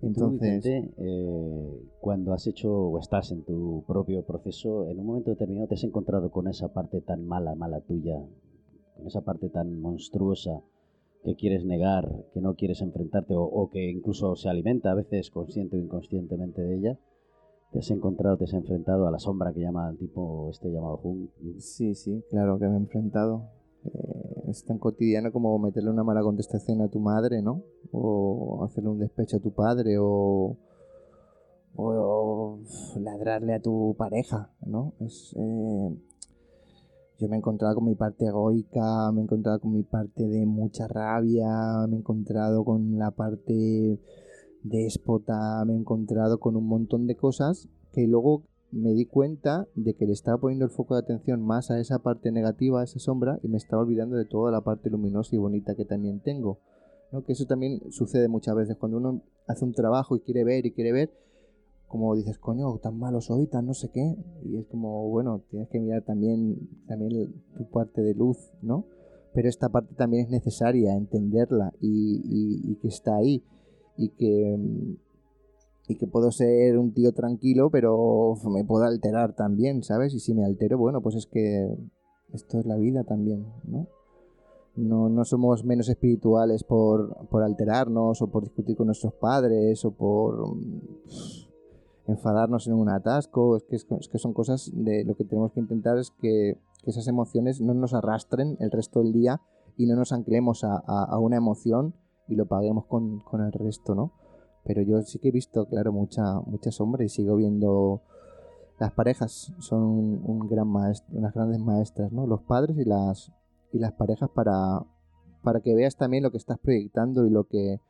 Entonces, 0.00 0.64
eh, 0.66 1.83
cuando 2.00 2.35
has 2.35 2.46
hecho 2.46 2.70
o 2.70 2.98
estás 2.98 3.30
en 3.33 3.42
tu 3.44 3.85
propio 3.87 4.24
proceso, 4.24 4.87
en 4.88 5.00
un 5.00 5.07
momento 5.07 5.30
determinado 5.30 5.68
te 5.68 5.74
has 5.74 5.85
encontrado 5.85 6.30
con 6.30 6.46
esa 6.46 6.72
parte 6.72 7.00
tan 7.00 7.26
mala, 7.26 7.54
mala 7.54 7.80
tuya, 7.80 8.22
con 8.96 9.07
esa 9.07 9.22
parte 9.22 9.48
tan 9.48 9.80
monstruosa 9.80 10.62
que 11.24 11.34
quieres 11.34 11.64
negar, 11.64 12.06
que 12.34 12.40
no 12.40 12.54
quieres 12.54 12.82
enfrentarte 12.82 13.34
o, 13.37 13.70
que 13.70 13.90
incluso 13.90 14.37
se 14.37 14.48
alimenta 14.48 14.90
a 14.90 14.94
veces 14.94 15.30
consciente 15.30 15.76
o 15.76 15.80
inconscientemente 15.80 16.62
de 16.62 16.76
ella, 16.76 16.98
te 17.72 17.78
has 17.78 17.90
encontrado, 17.90 18.37
te 18.37 18.44
has 18.44 18.52
enfrentado 18.52 19.08
a 19.08 19.10
la 19.10 19.18
sombra 19.18 19.52
que 19.52 19.60
llama 19.60 19.88
el 19.90 19.96
tipo 19.96 20.50
este 20.50 20.70
llamado 20.70 20.98
Jung. 20.98 21.28
Sí, 21.58 21.94
sí, 21.94 22.22
claro 22.30 22.58
que 22.58 22.68
me 22.68 22.74
he 22.74 22.78
enfrentado. 22.78 23.48
Eh, 23.87 24.50
es 24.50 24.64
tan 24.64 24.78
cotidiano 24.78 25.32
como 25.32 25.58
meterle 25.58 25.90
una 25.90 26.04
mala 26.04 26.22
contestación 26.22 26.82
a 26.82 26.88
tu 26.88 27.00
madre, 27.00 27.42
¿no? 27.42 27.62
O 27.90 28.62
hacerle 28.64 28.90
un 28.90 28.98
despecho 28.98 29.38
a 29.38 29.40
tu 29.40 29.52
padre 29.52 29.96
o, 29.98 30.56
ladrarle 33.00 33.54
a 33.54 33.60
tu 33.60 33.94
pareja, 33.98 34.50
¿no? 34.64 34.92
Es, 35.00 35.34
eh, 35.37 35.96
yo 37.18 37.29
me 37.29 37.37
he 37.37 37.38
encontrado 37.38 37.77
con 37.77 37.85
mi 37.85 37.94
parte 37.94 38.27
egoica, 38.27 39.12
me 39.12 39.20
he 39.20 39.24
encontrado 39.24 39.61
con 39.61 39.72
mi 39.72 39.83
parte 39.83 40.27
de 40.27 40.46
mucha 40.46 40.88
rabia, 40.88 41.87
me 41.88 41.96
he 41.96 41.98
encontrado 42.00 42.64
con 42.64 42.98
la 42.98 43.11
parte 43.12 44.00
déspota, 44.62 45.64
me 45.64 45.74
he 45.74 45.77
encontrado 45.77 46.38
con 46.40 46.57
un 46.57 46.66
montón 46.66 47.07
de 47.07 47.16
cosas 47.16 47.68
que 47.92 48.07
luego 48.07 48.42
me 48.72 48.92
di 48.92 49.07
cuenta 49.07 49.68
de 49.77 49.94
que 49.94 50.07
le 50.07 50.12
estaba 50.12 50.38
poniendo 50.38 50.64
el 50.64 50.70
foco 50.72 50.94
de 50.94 51.00
atención 51.00 51.40
más 51.40 51.70
a 51.70 51.79
esa 51.79 52.00
parte 52.00 52.33
negativa, 52.33 52.81
a 52.81 52.85
esa 52.85 52.98
sombra, 52.98 53.38
y 53.42 53.48
me 53.48 53.57
estaba 53.57 53.83
olvidando 53.83 54.16
de 54.16 54.24
toda 54.24 54.50
la 54.50 54.62
parte 54.62 54.90
luminosa 54.90 55.37
y 55.37 55.38
bonita 55.38 55.77
que 55.77 55.85
también 55.85 56.20
tengo. 56.20 56.59
¿no? 57.12 57.22
Que 57.22 57.33
eso 57.33 57.46
también 57.46 57.81
sucede 57.90 58.27
muchas 58.27 58.57
veces 58.57 58.77
cuando 58.77 58.98
uno 58.98 59.22
hace 59.46 59.64
un 59.64 59.72
trabajo 59.72 60.16
y 60.16 60.20
quiere 60.20 60.42
ver 60.42 60.66
y 60.66 60.72
quiere 60.72 60.90
ver, 60.90 61.11
como 61.94 62.16
dices, 62.16 62.38
coño, 62.38 62.76
tan 62.78 62.98
malo 62.98 63.20
soy, 63.20 63.46
tan 63.46 63.66
no 63.66 63.72
sé 63.72 63.88
qué. 63.90 64.16
Y 64.42 64.57
es 64.57 64.66
como, 64.66 65.09
bueno, 65.11 65.42
tienes 65.48 65.68
que 65.68 65.78
mirar 65.78 66.02
también, 66.02 66.68
también 66.88 67.33
tu 67.57 67.70
parte 67.70 68.02
de 68.02 68.14
luz, 68.14 68.50
¿no? 68.62 68.87
Pero 69.33 69.48
esta 69.48 69.68
parte 69.68 69.94
también 69.94 70.24
es 70.24 70.30
necesaria, 70.33 70.96
entenderla 70.96 71.72
y, 71.80 72.74
que 72.83 72.88
está 72.88 73.14
ahí. 73.14 73.44
Y 73.96 74.09
que, 74.09 74.59
y 75.87 75.94
que 75.94 76.07
puedo 76.09 76.33
ser 76.33 76.78
un 76.78 76.92
tío 76.94 77.12
tranquilo, 77.12 77.70
pero 77.70 78.35
me 78.50 78.64
puedo 78.64 78.87
alterar 78.87 79.37
también, 79.37 79.85
¿sabes? 79.85 80.14
Y 80.14 80.18
si 80.18 80.35
me 80.35 80.44
altero, 80.44 80.78
bueno, 80.78 81.00
pues 81.00 81.14
es 81.14 81.26
que 81.26 81.78
esto 82.33 82.59
es 82.59 82.66
la 82.66 82.76
vida 82.76 83.04
también, 83.04 83.46
¿no? 83.62 83.87
No, 84.74 85.09
no 85.09 85.24
somos 85.24 85.64
menos 85.64 85.88
espirituales 85.88 86.64
por, 86.64 87.28
por 87.28 87.44
alterarnos 87.44 88.20
o 88.20 88.26
por 88.26 88.42
discutir 88.42 88.74
con 88.74 88.87
nuestros 88.87 89.14
padres 89.14 89.85
o 89.85 89.92
por 89.92 90.57
enfadarnos 92.07 92.67
en 92.67 92.75
un 92.75 92.88
atasco, 92.88 93.57
es 93.57 93.64
que, 93.64 93.77
es 93.77 94.09
que 94.09 94.19
son 94.19 94.33
cosas 94.33 94.71
de 94.75 95.05
lo 95.05 95.17
que 95.17 95.25
tenemos 95.25 95.53
que 95.53 95.61
intentar 95.61 95.99
es 95.99 96.11
que, 96.11 96.59
esas 96.87 97.09
emociones 97.09 97.62
no 97.62 97.73
nos 97.73 97.95
arrastren 97.95 98.59
el 98.61 98.71
resto 98.71 99.01
del 99.01 99.14
día 99.14 99.40
y 99.79 99.87
no 99.87 99.97
nos 99.97 100.12
anclemos 100.12 100.64
a, 100.64 101.19
una 101.19 101.38
emoción 101.38 101.95
y 102.29 102.37
lo 102.37 102.45
paguemos 102.45 102.85
con, 102.85 103.23
el 103.33 103.53
resto, 103.53 103.95
¿no? 103.95 104.12
Pero 104.64 104.83
yo 104.83 105.01
sí 105.01 105.19
que 105.19 105.29
he 105.29 105.33
visto, 105.33 105.67
claro, 105.67 105.93
mucha, 105.93 106.40
mucha 106.40 106.71
sombra 106.71 107.03
y 107.03 107.09
sigo 107.09 107.37
viendo 107.37 108.03
las 108.79 108.93
parejas 108.93 109.53
son 109.61 109.83
un, 109.83 110.49
gran 110.49 110.69
maestro, 110.69 111.17
unas 111.17 111.33
grandes 111.33 111.61
maestras, 111.61 112.12
¿no? 112.12 112.27
Los 112.27 112.43
padres 112.43 112.77
y 112.77 112.85
las, 112.85 113.33
y 113.73 113.79
las 113.79 113.93
parejas 113.93 114.29
para, 114.29 114.85
para 115.43 115.61
que 115.61 115.75
veas 115.75 115.97
también 115.97 116.23
lo 116.23 116.31
que 116.31 116.38
estás 116.38 116.59
proyectando 116.59 117.25
y 117.27 117.31
lo 117.31 117.45
que 117.45 117.81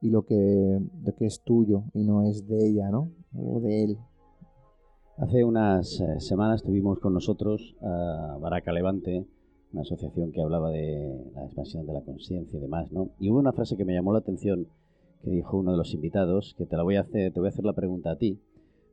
y 0.00 0.10
lo 0.10 0.22
que, 0.22 0.80
lo 1.04 1.14
que 1.14 1.26
es 1.26 1.42
tuyo 1.42 1.84
y 1.94 2.04
no 2.04 2.22
es 2.22 2.46
de 2.46 2.68
ella, 2.68 2.90
¿no? 2.90 3.10
O 3.34 3.60
de 3.60 3.84
él. 3.84 3.98
Hace 5.18 5.44
unas 5.44 6.00
eh, 6.00 6.20
semanas 6.20 6.62
tuvimos 6.62 6.98
con 6.98 7.14
nosotros 7.14 7.74
a 7.80 8.36
Baraca 8.38 8.72
Levante, 8.72 9.26
una 9.72 9.82
asociación 9.82 10.30
que 10.32 10.42
hablaba 10.42 10.70
de 10.70 11.30
la 11.34 11.44
expansión 11.44 11.86
de 11.86 11.94
la 11.94 12.02
conciencia 12.02 12.58
y 12.58 12.60
demás, 12.60 12.92
¿no? 12.92 13.10
Y 13.18 13.30
hubo 13.30 13.38
una 13.38 13.52
frase 13.52 13.76
que 13.76 13.84
me 13.84 13.94
llamó 13.94 14.12
la 14.12 14.18
atención 14.18 14.68
que 15.22 15.30
dijo 15.30 15.56
uno 15.56 15.72
de 15.72 15.78
los 15.78 15.94
invitados, 15.94 16.54
que 16.58 16.66
te 16.66 16.76
la 16.76 16.82
voy 16.82 16.96
a 16.96 17.00
hacer, 17.00 17.32
te 17.32 17.40
voy 17.40 17.48
a 17.48 17.50
hacer 17.50 17.64
la 17.64 17.72
pregunta 17.72 18.10
a 18.10 18.16
ti, 18.16 18.38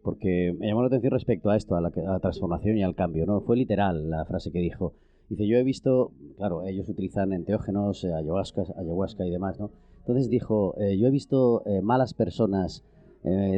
porque 0.02 0.56
me 0.58 0.68
llamó 0.68 0.82
la 0.82 0.88
atención 0.88 1.12
respecto 1.12 1.50
a 1.50 1.58
esto, 1.58 1.76
a 1.76 1.82
la, 1.82 1.90
a 1.90 2.12
la 2.14 2.20
transformación 2.20 2.78
y 2.78 2.84
al 2.84 2.96
cambio, 2.96 3.26
¿no? 3.26 3.42
Fue 3.42 3.58
literal 3.58 4.10
la 4.10 4.24
frase 4.26 4.52
que 4.52 4.60
dijo. 4.60 4.94
Dice, 5.30 5.48
yo 5.48 5.58
he 5.58 5.64
visto, 5.64 6.12
claro, 6.38 6.64
ellos 6.64 6.88
utilizan 6.88 7.34
enteógenos, 7.34 8.04
eh, 8.04 8.14
ayahuasca, 8.14 8.64
ayahuasca 8.78 9.26
y 9.26 9.30
demás, 9.30 9.60
¿no? 9.60 9.72
Entonces 10.04 10.30
dijo, 10.30 10.76
eh, 10.80 10.98
yo 10.98 11.08
he 11.08 11.12
visto 11.12 11.64
eh, 11.66 11.82
malas 11.82 12.14
personas 12.14 12.84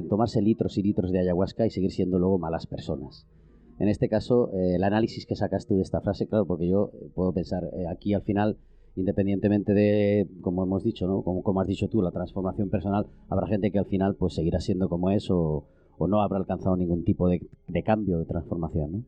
tomarse 0.10 0.44
litros 0.44 0.78
y 0.78 0.84
litros 0.84 1.12
de 1.12 1.18
ayahuasca 1.18 1.66
y 1.66 1.72
seguir 1.72 1.92
siendo 1.92 2.20
luego 2.20 2.38
malas 2.38 2.68
personas. 2.68 3.26
En 3.80 3.90
este 3.90 4.10
caso, 4.10 4.52
el 4.54 4.84
análisis 4.84 5.26
que 5.26 5.36
sacas 5.36 5.66
tú 5.66 5.78
de 5.78 5.82
esta 5.82 6.02
frase, 6.02 6.28
claro, 6.28 6.46
porque 6.46 6.68
yo 6.68 6.92
puedo 7.16 7.34
pensar, 7.34 7.72
aquí 7.90 8.14
al 8.14 8.22
final, 8.22 8.60
independientemente 8.96 9.74
de, 9.74 10.30
como 10.42 10.62
hemos 10.62 10.84
dicho, 10.84 11.08
¿no? 11.08 11.24
como, 11.24 11.42
como 11.42 11.62
has 11.62 11.68
dicho 11.68 11.88
tú, 11.88 12.04
la 12.04 12.12
transformación 12.12 12.70
personal, 12.70 13.08
habrá 13.28 13.48
gente 13.48 13.72
que 13.72 13.80
al 13.80 13.88
final 13.88 14.14
pues 14.14 14.36
seguirá 14.36 14.60
siendo 14.60 14.88
como 14.88 15.10
es 15.10 15.32
o, 15.32 15.66
o 15.98 16.08
no 16.08 16.22
habrá 16.22 16.38
alcanzado 16.38 16.78
ningún 16.78 17.04
tipo 17.04 17.28
de, 17.28 17.42
de 17.68 17.82
cambio, 17.82 18.20
de 18.20 18.26
transformación. 18.26 18.92
¿no? 18.92 19.04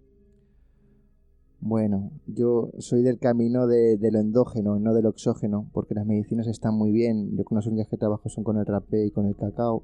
Bueno, 1.60 2.12
yo 2.28 2.70
soy 2.78 3.02
del 3.02 3.18
camino 3.18 3.68
de, 3.68 3.98
lo 4.12 4.20
endógeno, 4.20 4.80
no 4.80 4.94
del 4.94 5.08
oxógeno, 5.08 5.70
porque 5.74 5.96
las 5.96 6.06
medicinas 6.06 6.48
están 6.48 6.76
muy 6.76 6.92
bien. 6.92 7.36
Yo 7.36 7.44
con 7.44 7.56
las 7.56 7.66
únicas 7.66 7.88
que 7.88 7.98
trabajo 7.98 8.30
son 8.30 8.44
con 8.44 8.58
el 8.58 8.66
rapé 8.66 9.06
y 9.06 9.12
con 9.12 9.26
el 9.26 9.36
cacao, 9.36 9.84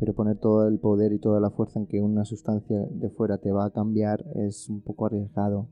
pero 0.00 0.14
poner 0.14 0.38
todo 0.38 0.66
el 0.66 0.78
poder 0.80 1.12
y 1.12 1.20
toda 1.20 1.40
la 1.40 1.50
fuerza 1.50 1.78
en 1.78 1.86
que 1.86 2.00
una 2.00 2.24
sustancia 2.24 2.86
de 2.90 3.10
fuera 3.10 3.38
te 3.38 3.52
va 3.52 3.66
a 3.66 3.70
cambiar 3.70 4.24
es 4.34 4.68
un 4.68 4.80
poco 4.80 5.06
arriesgado, 5.06 5.68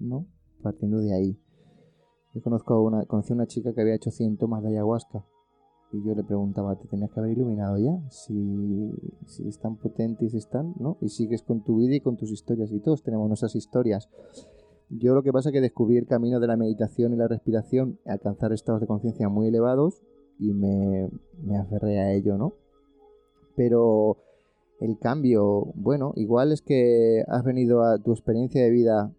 ¿no? 0.00 0.26
Partiendo 0.62 0.98
de 0.98 1.14
ahí. 1.14 1.40
Yo 2.34 2.42
conozco 2.42 2.74
a 2.74 2.82
una, 2.82 3.04
conocí 3.04 3.32
a 3.32 3.36
una 3.36 3.46
chica 3.46 3.72
que 3.72 3.80
había 3.80 3.94
hecho 3.94 4.10
100 4.10 4.38
tomas 4.38 4.62
de 4.64 4.70
ayahuasca 4.70 5.24
y 5.92 6.02
yo 6.04 6.14
le 6.14 6.24
preguntaba, 6.24 6.76
¿te 6.76 6.88
tenías 6.88 7.12
que 7.12 7.20
haber 7.20 7.32
iluminado 7.32 7.78
ya? 7.78 8.02
Si, 8.10 8.92
si 9.26 9.46
es 9.46 9.60
tan 9.60 9.78
si 9.78 10.36
están, 10.36 10.74
¿no? 10.80 10.98
Y 11.00 11.08
sigues 11.08 11.42
con 11.42 11.62
tu 11.62 11.76
vida 11.76 11.94
y 11.94 12.00
con 12.00 12.16
tus 12.16 12.32
historias 12.32 12.72
y 12.72 12.80
todos 12.80 13.04
tenemos 13.04 13.28
nuestras 13.28 13.54
historias. 13.54 14.08
Yo 14.90 15.14
lo 15.14 15.22
que 15.22 15.32
pasa 15.32 15.48
es 15.48 15.52
que 15.52 15.60
descubrí 15.60 15.96
el 15.96 16.06
camino 16.06 16.40
de 16.40 16.46
la 16.46 16.56
meditación 16.56 17.12
y 17.12 17.16
la 17.16 17.28
respiración, 17.28 17.98
alcanzar 18.06 18.52
estados 18.52 18.80
de 18.80 18.86
conciencia 18.86 19.28
muy 19.28 19.48
elevados 19.48 20.02
y 20.38 20.52
me, 20.52 21.08
me 21.42 21.56
aferré 21.56 21.98
a 22.00 22.12
ello, 22.12 22.36
¿no? 22.36 22.52
Pero 23.56 24.18
el 24.80 24.98
cambio, 24.98 25.72
bueno, 25.74 26.12
igual 26.16 26.52
es 26.52 26.60
que 26.60 27.24
has 27.28 27.44
venido 27.44 27.82
a 27.82 27.98
tu 27.98 28.12
experiencia 28.12 28.62
de 28.62 28.70
vida 28.70 29.12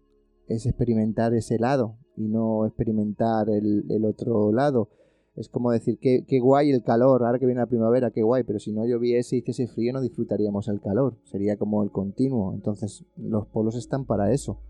es 0.48 0.66
experimentar 0.66 1.34
ese 1.34 1.58
lado 1.58 1.96
y 2.16 2.28
no 2.28 2.66
experimentar 2.66 3.48
el, 3.50 4.04
otro 4.04 4.52
lado. 4.52 4.88
Es 5.34 5.48
como 5.48 5.70
decir, 5.70 5.98
qué, 5.98 6.24
qué, 6.26 6.40
guay 6.40 6.70
el 6.70 6.82
calor, 6.82 7.22
ahora 7.24 7.38
que 7.38 7.46
viene 7.46 7.60
la 7.60 7.66
primavera, 7.66 8.10
qué 8.10 8.22
guay, 8.22 8.44
pero 8.44 8.58
si 8.58 8.72
no 8.72 8.86
lloviese 8.86 9.36
y 9.36 9.38
hiciese 9.40 9.66
frío 9.66 9.92
no 9.92 10.00
disfrutaríamos 10.00 10.68
el 10.68 10.80
calor, 10.80 11.16
sería 11.24 11.56
como 11.56 11.82
el 11.82 11.90
continuo. 11.90 12.54
Entonces 12.54 13.04
los 13.16 13.46
polos 13.46 13.76
están 13.76 14.06
para 14.06 14.32
eso. 14.32 14.60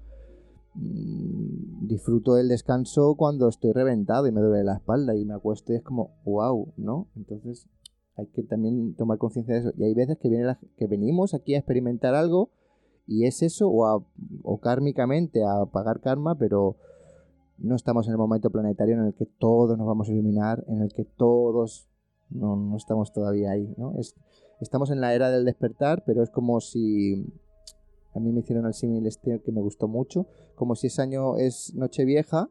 Mm, 0.76 1.86
disfruto 1.86 2.34
del 2.34 2.48
descanso 2.48 3.14
cuando 3.16 3.48
estoy 3.48 3.72
reventado 3.72 4.26
y 4.26 4.32
me 4.32 4.40
duele 4.40 4.64
la 4.64 4.74
espalda 4.74 5.14
y 5.14 5.24
me 5.24 5.34
acuesto 5.34 5.72
y 5.72 5.76
es 5.76 5.82
como, 5.82 6.10
wow, 6.24 6.72
¿no? 6.76 7.08
Entonces 7.16 7.66
hay 8.16 8.26
que 8.26 8.42
también 8.42 8.94
tomar 8.94 9.18
conciencia 9.18 9.54
de 9.54 9.60
eso. 9.60 9.72
Y 9.76 9.84
hay 9.84 9.94
veces 9.94 10.18
que, 10.18 10.28
viene 10.28 10.56
que 10.76 10.86
venimos 10.86 11.34
aquí 11.34 11.54
a 11.54 11.58
experimentar 11.58 12.14
algo 12.14 12.50
y 13.06 13.24
es 13.24 13.42
eso, 13.42 13.68
o, 13.68 14.04
o 14.42 14.58
kármicamente 14.58 15.44
a 15.44 15.64
pagar 15.66 16.00
karma, 16.00 16.34
pero 16.36 16.76
no 17.58 17.76
estamos 17.76 18.06
en 18.06 18.12
el 18.12 18.18
momento 18.18 18.50
planetario 18.50 18.96
en 18.96 19.06
el 19.06 19.14
que 19.14 19.26
todos 19.26 19.78
nos 19.78 19.86
vamos 19.86 20.08
a 20.08 20.12
iluminar, 20.12 20.64
en 20.66 20.82
el 20.82 20.92
que 20.92 21.04
todos 21.04 21.88
no, 22.30 22.56
no 22.56 22.76
estamos 22.76 23.12
todavía 23.12 23.52
ahí, 23.52 23.72
¿no? 23.76 23.94
Es, 23.98 24.16
estamos 24.60 24.90
en 24.90 25.00
la 25.00 25.14
era 25.14 25.30
del 25.30 25.44
despertar, 25.44 26.02
pero 26.04 26.22
es 26.22 26.30
como 26.30 26.60
si 26.60 27.32
a 28.16 28.20
mí 28.20 28.32
me 28.32 28.40
hicieron 28.40 28.64
el 28.64 28.72
símil 28.72 29.06
este 29.06 29.42
que 29.42 29.52
me 29.52 29.60
gustó 29.60 29.88
mucho, 29.88 30.26
como 30.54 30.74
si 30.74 30.86
ese 30.86 31.02
año 31.02 31.36
es 31.36 31.74
Nochevieja 31.74 32.48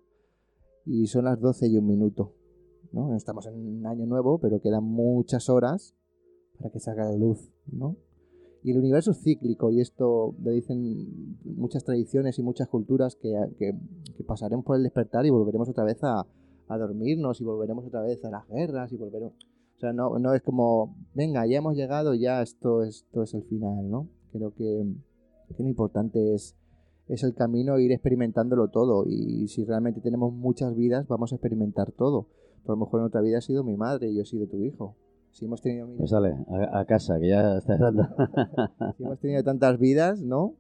y 0.86 1.08
son 1.08 1.26
las 1.26 1.40
12 1.40 1.68
y 1.70 1.78
un 1.78 1.88
minuto. 1.88 2.34
¿no? 2.92 3.16
Estamos 3.16 3.48
en 3.48 3.56
un 3.56 3.88
año 3.88 4.06
nuevo, 4.06 4.38
pero 4.38 4.62
quedan 4.62 4.84
muchas 4.84 5.50
horas 5.50 5.96
para 6.60 6.70
que 6.70 6.80
salga 6.80 7.06
la 7.06 7.18
luz. 7.18 7.52
¿no? 7.66 7.98
Y 8.62 8.72
el 8.72 8.78
universo 8.78 9.12
es 9.12 9.24
cíclico, 9.24 9.72
y 9.72 9.82
esto 9.82 10.36
lo 10.40 10.52
dicen 10.52 11.40
muchas 11.44 11.84
tradiciones 11.84 12.38
y 12.38 12.44
muchas 12.44 12.68
culturas 12.68 13.16
que, 13.16 13.34
pasaremos 14.28 14.66
por 14.66 14.78
el 14.78 14.84
despertar 14.84 15.26
y 15.26 15.32
volveremos 15.32 15.68
otra 15.68 15.84
vez 15.84 15.98
a, 16.04 16.28
dormirnos 16.68 17.42
y 17.42 17.44
volveremos 17.44 17.86
otra 17.86 18.02
vez 18.02 18.24
a 18.24 18.30
las 18.30 18.48
guerras 18.48 18.92
y 18.92 18.98
volveremos... 18.98 19.34
O 19.78 19.80
sea, 19.80 19.94
no, 19.94 20.20
no 20.20 20.34
es 20.34 20.42
como, 20.42 20.96
venga, 21.16 21.46
ya 21.48 21.58
hemos 21.58 21.76
llegado, 21.76 22.14
ya 22.14 22.42
esto, 22.44 22.84
esto 22.84 23.24
es 23.24 23.34
el 23.34 23.44
final, 23.44 23.90
¿no? 23.90 24.08
Creo 24.32 24.54
que 24.54 24.86
que 25.54 25.64
lo 25.64 25.70
importante 25.70 26.34
es, 26.34 26.56
es 27.08 27.24
el 27.24 27.34
camino 27.36 27.78
ir 27.80 27.92
experimentándolo 27.92 28.70
todo 28.70 29.06
y 29.08 29.48
si 29.48 29.64
realmente 29.64 30.02
tenemos 30.02 30.34
muchas 30.34 30.76
vidas 30.76 31.08
vamos 31.08 31.32
a 31.32 31.36
experimentar 31.36 31.92
todo. 31.92 32.28
Por 32.66 32.78
lo 32.78 32.86
mejor 32.86 33.02
en 33.02 33.06
otra 33.06 33.22
vida 33.22 33.38
ha 33.38 33.42
sido 33.42 33.64
mi 33.64 33.78
madre 33.78 34.10
y 34.10 34.16
yo 34.16 34.24
he 34.24 34.26
sido 34.26 34.48
tu 34.48 34.58
hijo. 34.58 34.96
Si 35.32 35.46
hemos 35.46 35.62
tenido... 35.62 35.88
Pues 35.98 36.10
sale, 36.10 36.34
a, 36.72 36.86
casa, 36.86 37.20
que 37.20 37.28
ya 37.28 37.58
estás 37.58 37.80
dando. 37.80 38.04
si 38.98 39.04
hemos 39.04 39.20
tenido 39.20 39.44
tantas 39.44 39.78
vidas, 39.78 40.22
¿no? 40.22 40.56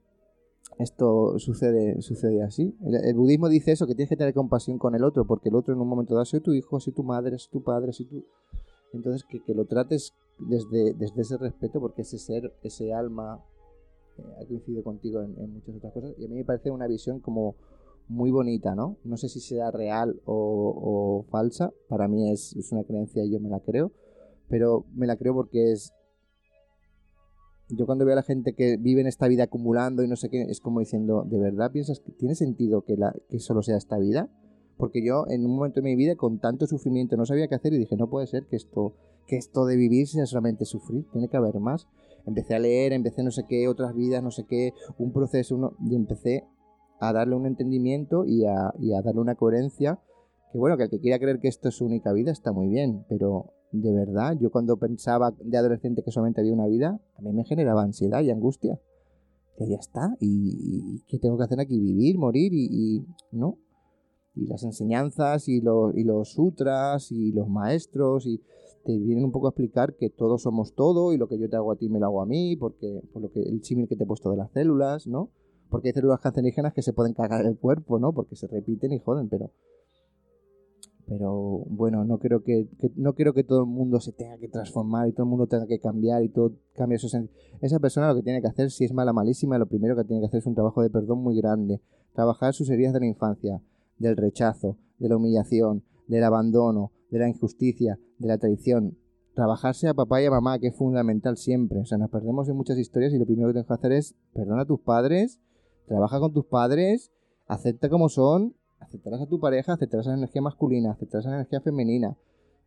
Esto 0.78 1.40
sucede, 1.40 2.02
sucede 2.02 2.44
así. 2.44 2.76
El, 2.84 3.16
budismo 3.16 3.48
dice 3.48 3.72
eso, 3.72 3.88
que 3.88 3.96
tienes 3.96 4.10
que 4.10 4.18
tener 4.18 4.34
compasión 4.34 4.78
con 4.78 4.94
el 4.94 5.04
otro, 5.04 5.26
porque 5.26 5.50
el 5.50 5.56
otro 5.56 5.74
en 5.74 5.80
un 5.80 5.88
momento 5.88 6.14
dado 6.14 6.26
soy 6.26 6.42
tu 6.42 6.54
hijo, 6.54 6.80
soy 6.80 6.94
tu 6.94 7.04
madre, 7.04 7.38
soy 7.40 7.52
tu 7.52 7.64
padre, 7.64 7.94
soy 7.94 8.06
tu... 8.06 8.26
Entonces 8.92 9.24
que, 9.24 9.42
que 9.42 9.54
lo 9.54 9.66
trates 9.66 10.14
desde, 10.40 10.94
desde 10.94 11.22
ese 11.22 11.38
respeto, 11.38 11.80
porque 11.80 12.02
ese 12.02 12.18
ser, 12.18 12.54
ese 12.62 12.94
alma 12.94 13.44
ha 14.40 14.46
coincidido 14.46 14.84
contigo 14.84 15.22
en, 15.22 15.54
muchas 15.54 15.76
otras 15.76 15.94
cosas, 15.94 16.14
y 16.18 16.26
a 16.26 16.28
mí 16.28 16.36
me 16.36 16.46
parece 16.46 16.72
una 16.72 16.88
visión 16.88 17.20
como 17.20 17.56
muy 18.08 18.32
bonita, 18.32 18.76
¿no? 18.76 18.98
No 19.04 19.18
sé 19.18 19.30
si 19.30 19.40
sea 19.40 19.72
real 19.72 20.22
o, 20.26 21.26
falsa, 21.30 21.74
para 21.90 22.08
mí 22.08 22.32
es, 22.32 22.56
una 22.72 22.84
creencia 22.84 23.24
y 23.24 23.32
yo 23.32 23.40
me 23.40 23.50
la 23.50 23.60
creo, 23.60 23.92
pero 24.48 24.86
me 24.94 25.08
la 25.08 25.16
creo 25.16 25.34
porque 25.34 25.72
es... 25.72 25.94
Yo 27.70 27.88
cuando 27.88 28.06
veo 28.06 28.14
a 28.14 28.18
la 28.18 28.24
gente 28.24 28.54
que 28.54 28.78
vive 28.78 29.02
en 29.02 29.08
esta 29.08 29.28
vida 29.28 29.46
acumulando 29.46 30.04
y 30.04 30.08
no 30.08 30.16
sé 30.16 30.30
qué, 30.30 30.44
es 30.44 30.60
como 30.60 30.82
diciendo, 30.82 31.26
¿de 31.28 31.40
verdad 31.40 31.72
piensas 31.72 32.00
que 32.00 32.12
tiene 32.12 32.36
sentido 32.36 32.84
que, 32.84 32.96
la, 32.96 33.16
que 33.28 33.40
solo 33.40 33.64
sea 33.64 33.76
esta 33.76 33.98
vida? 33.98 34.30
Porque 34.78 35.04
yo 35.04 35.26
en 35.30 35.44
un 35.46 35.56
momento 35.56 35.82
de 35.82 35.90
mi 35.90 35.96
vida 35.96 36.16
con 36.16 36.38
tanto 36.38 36.68
sufrimiento 36.68 37.18
no 37.18 37.26
sabía 37.26 37.48
qué 37.48 37.56
hacer 37.56 37.74
y 37.74 37.80
dije, 37.80 37.96
no 37.96 38.08
puede 38.08 38.28
ser 38.28 38.46
que 38.46 38.56
esto, 38.56 38.94
que 39.26 39.38
esto 39.38 39.66
de 39.66 39.78
vivir 39.78 40.08
sea 40.08 40.28
solamente 40.28 40.66
sufrir, 40.66 41.06
tiene 41.12 41.28
que 41.28 41.38
haber 41.38 41.60
más 41.60 41.88
empecé 42.26 42.56
a 42.56 42.60
leer, 42.60 42.94
empecé 42.94 43.24
no 43.24 43.32
sé 43.32 43.46
qué, 43.48 43.68
otras 43.68 43.96
vidas, 43.96 44.24
no 44.24 44.32
sé 44.32 44.46
qué, 44.46 44.74
un 44.98 45.12
proceso, 45.12 45.56
uno, 45.56 45.74
y 45.84 45.96
empecé 45.96 46.46
a 47.00 47.14
darle 47.14 47.36
un 47.36 47.46
entendimiento 47.46 48.26
y 48.26 48.46
a, 48.46 48.74
darle 49.04 49.22
una 49.22 49.36
coherencia. 49.36 50.00
Que 50.52 50.58
bueno, 50.58 50.78
que 50.78 50.84
el 50.84 50.90
que 50.90 51.00
quiera 51.00 51.20
creer 51.20 51.40
que 51.40 51.48
esto 51.48 51.70
es 51.70 51.76
su 51.76 51.86
única 51.86 52.14
vida 52.14 52.32
está 52.32 52.52
muy 52.52 52.68
bien, 52.68 53.06
pero 53.10 53.52
de 53.72 53.92
verdad, 53.92 54.38
yo 54.40 54.52
cuando 54.52 54.78
pensaba 54.78 55.34
de 55.40 55.58
adolescente 55.58 56.02
que 56.02 56.12
solamente 56.12 56.40
había 56.40 56.54
una 56.54 56.68
vida, 56.68 57.00
a 57.18 57.22
mí 57.22 57.34
me 57.34 57.44
generaba 57.44 57.84
ansiedad 57.84 58.22
y 58.22 58.32
angustia. 58.32 58.80
Que 59.58 59.70
ya 59.70 59.78
está, 59.78 60.18
y, 60.20 61.02
¿qué 61.08 61.18
tengo 61.18 61.38
que 61.38 61.46
hacer 61.46 61.62
aquí? 61.62 61.80
Vivir, 61.80 62.18
morir 62.18 62.52
y, 62.54 63.06
¿no? 63.32 63.58
Y 64.36 64.48
las 64.48 64.64
enseñanzas 64.64 65.48
y 65.48 65.62
los, 65.62 65.96
y 65.96 66.04
los 66.04 66.34
sutras 66.34 67.10
y 67.10 67.32
los 67.32 67.48
maestros 67.48 68.26
y 68.26 68.42
te 68.86 68.98
vienen 68.98 69.26
un 69.26 69.32
poco 69.32 69.48
a 69.48 69.50
explicar 69.50 69.96
que 69.96 70.10
todos 70.10 70.44
somos 70.44 70.76
todo 70.76 71.12
y 71.12 71.18
lo 71.18 71.28
que 71.28 71.40
yo 71.40 71.50
te 71.50 71.56
hago 71.56 71.72
a 71.72 71.76
ti 71.76 71.90
me 71.90 72.00
lo 72.00 72.06
hago 72.06 72.22
a 72.22 72.26
mí, 72.26 72.56
porque 72.56 73.02
por 73.12 73.22
lo 73.22 73.32
que 73.32 73.42
el 73.42 73.64
símil 73.64 73.88
que 73.88 73.96
te 73.96 74.04
he 74.04 74.08
puesto 74.08 74.30
de 74.30 74.38
las 74.38 74.52
células, 74.52 75.08
¿no? 75.08 75.32
Porque 75.70 75.90
hay 75.90 75.94
células 75.94 76.20
cancerígenas 76.20 76.74
que 76.74 76.84
se 76.84 76.94
pueden 76.94 77.14
cagar 77.14 77.46
el 77.46 77.58
cuerpo, 77.58 77.98
¿no? 77.98 78.14
Porque 78.14 78.36
se 78.36 78.48
repiten 78.48 78.94
y 78.94 79.00
joden, 79.00 79.28
pero 79.28 79.52
pero 81.08 81.64
bueno, 81.68 82.04
no 82.04 82.18
creo 82.18 82.44
que, 82.44 82.68
no 82.96 83.14
quiero 83.14 83.34
que 83.34 83.44
todo 83.44 83.60
el 83.60 83.68
mundo 83.68 84.00
se 84.00 84.12
tenga 84.12 84.38
que 84.38 84.48
transformar 84.48 85.08
y 85.08 85.12
todo 85.12 85.24
el 85.24 85.30
mundo 85.30 85.46
tenga 85.46 85.68
que 85.68 85.80
cambiar 85.80 86.24
y 86.24 86.30
todo 86.30 86.54
cambie 86.74 86.98
su 86.98 87.08
Esa 87.62 87.80
persona 87.80 88.08
lo 88.08 88.16
que 88.16 88.24
tiene 88.24 88.42
que 88.42 88.48
hacer, 88.48 88.72
si 88.72 88.86
es 88.86 88.94
mala, 88.94 89.14
malísima, 89.14 89.60
lo 89.60 89.68
primero 89.68 89.96
que 89.96 90.04
tiene 90.04 90.22
que 90.22 90.28
hacer 90.28 90.40
es 90.40 90.48
un 90.48 90.56
trabajo 90.56 90.82
de 90.82 90.90
perdón 90.90 91.22
muy 91.22 91.38
grande. 91.38 91.80
Trabajar 92.14 92.54
sus 92.56 92.70
heridas 92.72 92.94
de 92.94 93.02
la 93.02 93.06
infancia, 93.06 93.62
del 94.00 94.18
rechazo, 94.18 94.78
de 94.98 95.10
la 95.10 95.18
humillación, 95.18 95.84
del 96.08 96.24
abandono, 96.24 96.92
de 97.10 97.20
la 97.20 97.30
injusticia, 97.30 98.00
de 98.18 98.28
la 98.28 98.38
traición. 98.38 98.98
Trabajarse 99.34 99.88
a 99.88 99.94
papá 99.94 100.22
y 100.22 100.26
a 100.26 100.32
mamá, 100.32 100.60
que 100.60 100.68
es 100.68 100.76
fundamental 100.76 101.38
siempre. 101.38 101.80
O 101.80 101.86
sea, 101.86 101.98
nos 101.98 102.10
perdemos 102.10 102.48
en 102.50 102.56
muchas 102.56 102.78
historias 102.78 103.14
y 103.14 103.20
lo 103.20 103.26
primero 103.26 103.50
que 103.50 103.54
tienes 103.54 103.68
que 103.68 103.74
hacer 103.74 103.92
es 103.92 104.16
perdona 104.34 104.62
a 104.62 104.66
tus 104.66 104.80
padres, 104.80 105.40
trabaja 105.88 106.20
con 106.20 106.34
tus 106.34 106.46
padres, 106.46 107.12
acepta 107.48 107.90
como 107.90 108.10
son 108.10 108.56
aceptarás 108.86 109.22
a 109.22 109.28
tu 109.28 109.40
pareja, 109.40 109.74
aceptarás 109.74 110.08
la 110.08 110.14
energía 110.14 110.42
masculina, 110.42 110.92
aceptarás 110.92 111.26
la 111.26 111.36
energía 111.36 111.62
femenina. 111.62 112.18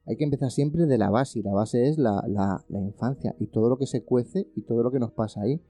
Hay 0.06 0.16
que 0.16 0.24
empezar 0.24 0.50
siempre 0.50 0.86
de 0.86 0.98
la 0.98 1.10
base, 1.10 1.40
y 1.40 1.42
la 1.42 1.52
base 1.52 1.88
es 1.88 1.98
la, 1.98 2.24
la, 2.26 2.64
infancia 2.80 3.34
y 3.38 3.48
todo 3.48 3.68
lo 3.68 3.76
que 3.76 3.86
se 3.86 4.04
cuece 4.04 4.48
y 4.56 4.62
todo 4.62 4.82
lo 4.82 4.90
que 4.90 4.98
nos 4.98 5.12
pasa 5.12 5.42
ahí. 5.42 5.60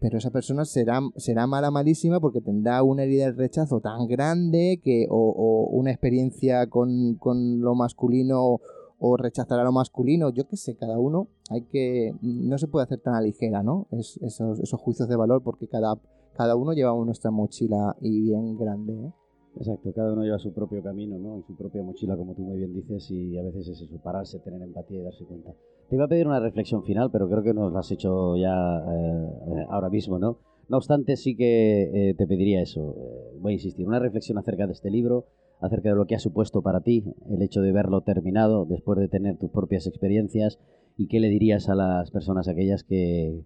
Pero 0.00 0.18
esa 0.18 0.30
persona 0.30 0.64
será, 0.64 1.00
será 1.16 1.46
mala, 1.46 1.70
malísima 1.70 2.20
porque 2.20 2.40
tendrá 2.40 2.82
una 2.82 3.02
herida 3.02 3.26
de 3.26 3.32
rechazo 3.32 3.80
tan 3.80 4.06
grande 4.06 4.80
que 4.82 5.06
o, 5.10 5.68
una 5.72 5.90
experiencia 5.90 6.66
con, 6.68 7.16
con, 7.16 7.60
lo 7.60 7.74
masculino 7.74 8.60
o 8.98 9.16
rechazará 9.16 9.62
lo 9.62 9.72
masculino. 9.72 10.30
Yo 10.30 10.48
qué 10.48 10.56
sé, 10.56 10.76
cada 10.76 10.98
uno 10.98 11.28
hay 11.50 11.62
que... 11.62 12.14
No 12.22 12.56
se 12.58 12.68
puede 12.68 12.84
hacer 12.84 13.00
tan 13.00 13.14
a 13.14 13.20
ligera, 13.20 13.62
¿no? 13.62 13.88
Es, 13.90 14.18
esos, 14.22 14.58
esos 14.60 14.80
juicios 14.80 15.08
de 15.08 15.16
valor 15.16 15.42
porque 15.42 15.68
cada 15.68 16.00
cada 16.40 16.56
uno 16.56 16.72
lleva 16.72 16.92
nuestra 17.04 17.30
mochila 17.30 17.96
y 18.00 18.22
bien 18.22 18.56
grande. 18.56 18.94
¿eh? 18.94 19.12
Exacto, 19.56 19.92
cada 19.92 20.12
uno 20.12 20.22
lleva 20.22 20.38
su 20.38 20.52
propio 20.54 20.82
camino, 20.82 21.18
¿no? 21.18 21.38
Y 21.38 21.42
su 21.42 21.54
propia 21.54 21.82
mochila, 21.82 22.16
como 22.16 22.34
tú 22.34 22.42
muy 22.42 22.56
bien 22.56 22.72
dices, 22.72 23.10
y 23.10 23.36
a 23.36 23.42
veces 23.42 23.68
es 23.68 23.82
eso, 23.82 24.00
pararse, 24.02 24.38
tener 24.38 24.62
empatía 24.62 25.00
y 25.00 25.02
darse 25.02 25.24
cuenta. 25.24 25.54
Te 25.90 25.96
iba 25.96 26.04
a 26.04 26.08
pedir 26.08 26.28
una 26.28 26.38
reflexión 26.38 26.84
final, 26.84 27.10
pero 27.10 27.28
creo 27.28 27.42
que 27.42 27.52
nos 27.52 27.72
la 27.72 27.80
has 27.80 27.90
hecho 27.90 28.36
ya 28.36 28.54
eh, 28.54 29.66
ahora 29.70 29.90
mismo, 29.90 30.20
¿no? 30.20 30.38
No 30.68 30.76
obstante, 30.76 31.16
sí 31.16 31.34
que 31.34 32.10
eh, 32.10 32.14
te 32.14 32.28
pediría 32.28 32.62
eso, 32.62 32.94
voy 33.40 33.50
a 33.50 33.54
insistir, 33.54 33.88
una 33.88 33.98
reflexión 33.98 34.38
acerca 34.38 34.68
de 34.68 34.72
este 34.72 34.88
libro, 34.88 35.26
acerca 35.60 35.88
de 35.88 35.96
lo 35.96 36.06
que 36.06 36.14
ha 36.14 36.20
supuesto 36.20 36.62
para 36.62 36.80
ti 36.80 37.02
el 37.28 37.42
hecho 37.42 37.60
de 37.60 37.72
verlo 37.72 38.02
terminado 38.02 38.66
después 38.66 39.00
de 39.00 39.08
tener 39.08 39.36
tus 39.36 39.50
propias 39.50 39.88
experiencias 39.88 40.60
y 40.96 41.08
qué 41.08 41.18
le 41.18 41.28
dirías 41.28 41.68
a 41.68 41.74
las 41.74 42.12
personas 42.12 42.46
aquellas 42.46 42.84
que, 42.84 43.42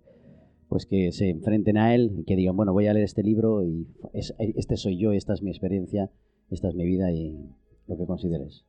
pues 0.68 0.85
que 0.85 1.12
se 1.12 1.30
enfrenten 1.30 1.78
a 1.78 1.94
él 1.94 2.12
y 2.14 2.24
que 2.24 2.37
digan, 2.37 2.59
bueno, 2.59 2.74
voy 2.74 2.88
a 2.88 2.92
leer 2.92 3.07
este 3.07 3.22
libro 3.22 3.64
y 3.64 3.88
este 4.12 4.76
soy 4.76 4.98
yo, 4.98 5.12
esta 5.12 5.33
es 5.33 5.40
mi 5.40 5.48
experiencia, 5.48 6.11
esta 6.50 6.68
es 6.68 6.74
mi 6.74 6.85
vida 6.85 7.11
y 7.11 7.38
lo 7.87 7.96
que 7.96 8.04
consideres. 8.04 8.66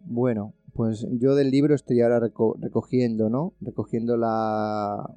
Bueno, 0.00 0.54
pues 0.74 1.06
yo 1.12 1.34
del 1.34 1.50
libro 1.50 1.74
estoy 1.74 2.00
ahora 2.00 2.20
recogiendo, 2.20 3.28
¿no? 3.28 3.54
Recogiendo 3.60 4.16
la 4.16 5.16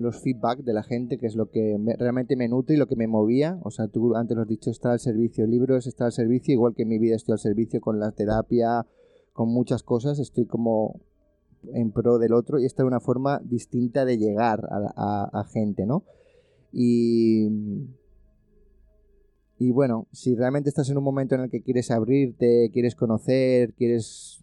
los 0.00 0.18
feedback 0.22 0.60
de 0.60 0.72
la 0.72 0.82
gente, 0.82 1.18
que 1.18 1.26
es 1.26 1.36
lo 1.36 1.50
que 1.50 1.76
realmente 1.98 2.34
me 2.34 2.48
nutre 2.48 2.74
y 2.74 2.78
lo 2.78 2.86
que 2.86 2.96
me 2.96 3.06
movía. 3.06 3.58
O 3.62 3.70
sea, 3.70 3.86
tú 3.86 4.16
antes 4.16 4.34
lo 4.34 4.42
has 4.42 4.48
dicho, 4.48 4.70
está 4.70 4.92
al 4.92 4.98
servicio. 4.98 5.44
El 5.44 5.50
libro 5.50 5.76
es 5.76 5.86
estar 5.86 6.06
al 6.06 6.12
servicio, 6.12 6.54
igual 6.54 6.74
que 6.74 6.82
en 6.82 6.88
mi 6.88 6.98
vida 6.98 7.16
estoy 7.16 7.32
al 7.32 7.38
servicio 7.38 7.82
con 7.82 8.00
la 8.00 8.10
terapia, 8.12 8.86
con 9.34 9.50
muchas 9.50 9.82
cosas. 9.82 10.18
Estoy 10.18 10.46
como 10.46 11.00
en 11.74 11.92
pro 11.92 12.18
del 12.18 12.32
otro 12.32 12.58
y 12.58 12.64
esta 12.64 12.82
es 12.82 12.86
una 12.86 13.00
forma 13.00 13.40
distinta 13.44 14.06
de 14.06 14.16
llegar 14.16 14.66
a, 14.70 15.44
gente, 15.52 15.84
¿no? 15.84 16.04
Y, 16.72 17.48
y 19.60 19.72
bueno, 19.72 20.08
si 20.10 20.34
realmente 20.34 20.70
estás 20.70 20.88
en 20.88 20.96
un 20.96 21.04
momento 21.04 21.34
en 21.34 21.42
el 21.42 21.50
que 21.50 21.60
quieres 21.60 21.90
abrirte, 21.90 22.70
quieres 22.72 22.94
conocer, 22.94 23.74
quieres 23.74 24.42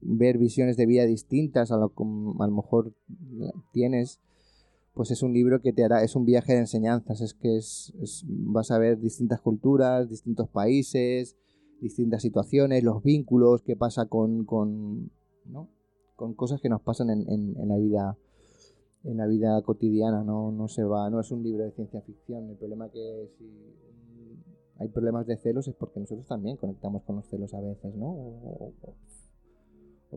ver 0.00 0.38
visiones 0.38 0.78
de 0.78 0.86
vida 0.86 1.04
distintas 1.04 1.70
a 1.70 1.76
lo 1.76 1.90
que 1.90 2.02
a 2.02 2.46
lo 2.46 2.52
mejor 2.52 2.94
tienes, 3.72 4.20
pues 4.94 5.10
es 5.10 5.22
un 5.22 5.34
libro 5.34 5.60
que 5.60 5.74
te 5.74 5.84
hará, 5.84 6.02
es 6.02 6.16
un 6.16 6.24
viaje 6.24 6.54
de 6.54 6.60
enseñanzas, 6.60 7.20
es 7.20 7.34
que 7.34 7.58
es, 7.58 7.92
vas 8.26 8.70
a 8.70 8.78
ver 8.78 8.98
distintas 8.98 9.38
culturas, 9.42 10.08
distintos 10.08 10.48
países, 10.48 11.36
distintas 11.82 12.22
situaciones, 12.22 12.82
los 12.82 13.02
vínculos, 13.02 13.60
qué 13.60 13.76
pasa 13.76 14.06
con, 14.06 14.46
con 14.46 15.10
¿no? 15.44 15.68
con 16.16 16.32
cosas 16.32 16.62
que 16.62 16.70
nos 16.70 16.80
pasan 16.80 17.10
en, 17.10 17.28
en, 17.28 17.68
la 17.68 17.76
vida 17.76 18.16
en 19.04 19.18
la 19.18 19.26
vida 19.26 19.60
cotidiana, 19.60 20.24
no, 20.24 20.50
no 20.52 20.68
se 20.68 20.84
va, 20.84 21.10
no 21.10 21.20
es 21.20 21.30
un 21.32 21.42
libro 21.42 21.64
de 21.64 21.72
ciencia 21.72 22.00
ficción. 22.00 22.48
El 22.48 22.56
problema 22.56 22.88
que 22.88 23.28
si 23.36 23.44
hay 24.82 24.88
problemas 24.88 25.26
de 25.26 25.36
celos 25.36 25.68
es 25.68 25.74
porque 25.74 26.00
nosotros 26.00 26.26
también 26.26 26.56
conectamos 26.56 27.02
con 27.04 27.16
los 27.16 27.26
celos 27.26 27.54
a 27.54 27.60
veces, 27.60 27.94
¿no? 27.94 28.08
O, 28.10 28.72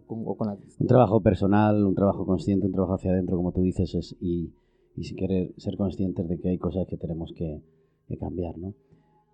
con, 0.08 0.50
Un 0.50 0.88
trabajo 0.88 1.22
personal, 1.22 1.86
un 1.86 1.96
trabajo 1.96 2.26
consciente, 2.26 2.66
un 2.66 2.74
trabajo 2.74 2.96
hacia 2.96 3.12
adentro, 3.12 3.38
como 3.38 3.54
tú 3.54 3.62
dices, 3.62 3.96
es, 3.96 4.16
y, 4.20 4.54
y 4.96 5.04
si 5.04 5.16
querer 5.16 5.54
ser 5.58 5.78
conscientes 5.78 6.28
de 6.28 6.38
que 6.38 6.50
hay 6.50 6.58
cosas 6.58 6.86
que 6.88 6.98
tenemos 6.98 7.32
que, 7.34 7.62
que 8.08 8.18
cambiar, 8.18 8.58
¿no? 8.58 8.74